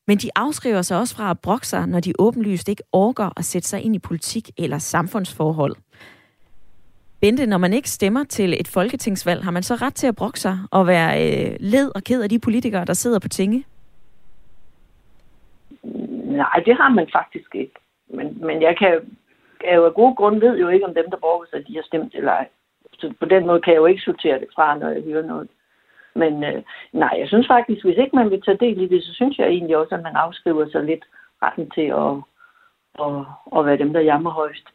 [0.06, 3.44] men de afskriver sig også fra at brokke sig, når de åbenlyst ikke orker at
[3.44, 5.76] sætte sig ind i politik eller samfundsforhold.
[7.20, 10.40] Bente, når man ikke stemmer til et folketingsvalg, har man så ret til at brokke
[10.40, 13.64] sig og være øh, led og ked af de politikere, der sidder på tinge?
[16.24, 17.74] Nej, det har man faktisk ikke.
[18.08, 19.00] Men, men jeg kan
[19.64, 21.82] jeg jo af gode grund ved jo ikke, om dem, der brokker sig, de har
[21.82, 22.48] stemt eller ej.
[22.92, 25.48] Så på den måde kan jeg jo ikke sortere det fra, når jeg hører noget.
[26.14, 29.12] Men øh, nej, jeg synes faktisk, hvis ikke man vil tage del i det, så
[29.14, 31.04] synes jeg egentlig også, at man afskriver sig lidt
[31.42, 32.12] retten til at,
[33.04, 33.14] at,
[33.58, 34.66] at være dem, der jammer højst.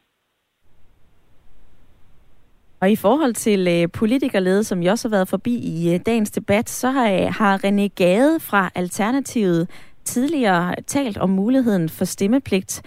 [2.82, 6.32] Og i forhold til øh, politikerlede, som jeg også har været forbi i øh, dagens
[6.32, 9.70] debat, så har, har René Gade fra Alternativet
[10.04, 12.82] tidligere talt om muligheden for stemmepligt.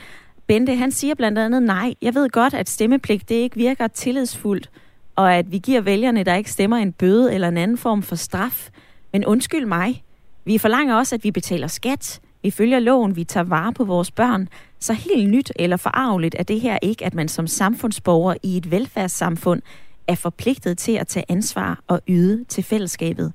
[0.47, 4.71] Bente, han siger blandt andet, nej, jeg ved godt, at stemmepligt det ikke virker tillidsfuldt,
[5.19, 8.17] og at vi giver vælgerne, der ikke stemmer, en bøde eller en anden form for
[8.17, 8.71] straf.
[9.13, 10.05] Men undskyld mig,
[10.45, 14.11] vi forlanger også, at vi betaler skat, vi følger loven, vi tager vare på vores
[14.11, 14.49] børn.
[14.79, 18.71] Så helt nyt eller forarveligt er det her ikke, at man som samfundsborger i et
[18.71, 19.63] velfærdssamfund
[20.09, 23.33] er forpligtet til at tage ansvar og yde til fællesskabet.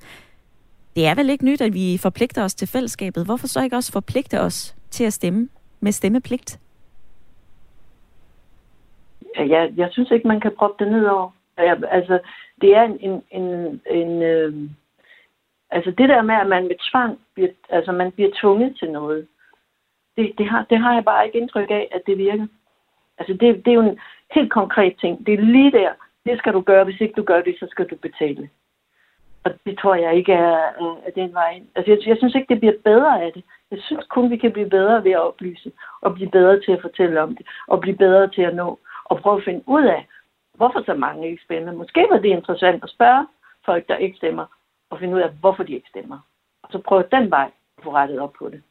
[0.95, 3.25] Det er vel ikke nyt, at vi forpligter os til fællesskabet.
[3.25, 6.59] Hvorfor så ikke også forpligte os til at stemme med stemmepligt?
[9.37, 12.19] Jeg, jeg synes ikke, man kan proppe det ned over Ja, altså,
[12.61, 14.53] det er en, en, en, en øh,
[15.71, 19.27] altså det der med, at man med tvang, bliver, altså man bliver tvunget til noget,
[20.17, 22.47] det, det, har, det har jeg bare ikke indtryk af, at det virker.
[23.17, 23.99] Altså det, det er jo en
[24.35, 25.25] helt konkret ting.
[25.25, 25.91] Det er lige der,
[26.25, 28.49] det skal du gøre, hvis ikke du gør det, så skal du betale.
[29.43, 30.57] Og det tror jeg ikke er,
[31.05, 31.67] er den vej ind.
[31.75, 33.43] Altså jeg, jeg synes ikke, det bliver bedre af det.
[33.71, 36.81] Jeg synes kun, vi kan blive bedre ved at oplyse, og blive bedre til at
[36.81, 40.07] fortælle om det, og blive bedre til at nå, og prøve at finde ud af,
[40.53, 41.71] hvorfor så mange ikke stemmer.
[41.71, 43.27] Måske var det interessant at spørge
[43.65, 44.45] folk, der ikke stemmer,
[44.89, 46.19] og finde ud af, hvorfor de ikke stemmer.
[46.63, 48.61] Og så prøve den vej at få rettet op på det.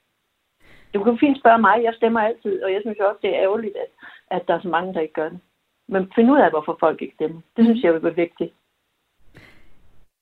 [0.94, 3.76] Du kan fint spørge mig, jeg stemmer altid, og jeg synes også, det er ærgerligt,
[3.76, 3.90] at,
[4.36, 5.40] at der er så mange, der ikke gør det.
[5.88, 7.40] Men find ud af, hvorfor folk ikke stemmer.
[7.56, 8.52] Det synes jeg vil være vigtigt.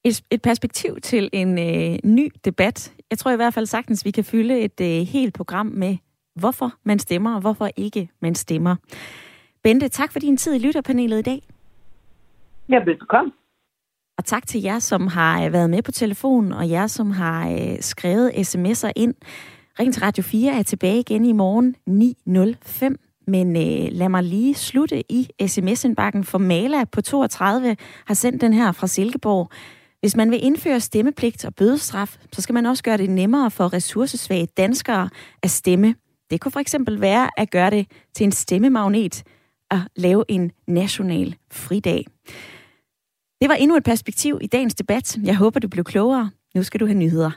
[0.05, 2.95] Et, et perspektiv til en øh, ny debat.
[3.11, 5.97] Jeg tror i hvert fald sagtens, vi kan fylde et øh, helt program med,
[6.35, 8.77] hvorfor man stemmer, og hvorfor ikke man stemmer.
[9.63, 11.43] Bente, tak for din tid i lytterpanelet i dag.
[12.69, 13.33] Ja, velkommen.
[14.19, 17.51] Og tak til jer, som har øh, været med på telefonen, og jer, som har
[17.51, 19.15] øh, skrevet sms'er ind.
[19.81, 23.25] Ring til Radio 4 er tilbage igen i morgen 9.05.
[23.27, 28.53] Men øh, lad mig lige slutte i sms-indbakken, for Mala på 32 har sendt den
[28.53, 29.51] her fra Silkeborg.
[30.01, 33.73] Hvis man vil indføre stemmepligt og bødestraf, så skal man også gøre det nemmere for
[33.73, 35.09] ressourcesvage danskere
[35.43, 35.95] at stemme.
[36.31, 39.25] Det kunne for eksempel være at gøre det til en stemmemagnet
[39.71, 42.07] at lave en national fridag.
[43.41, 45.19] Det var endnu et perspektiv i dagens debat.
[45.25, 46.31] Jeg håber, du blev klogere.
[46.55, 47.31] Nu skal du have nyheder.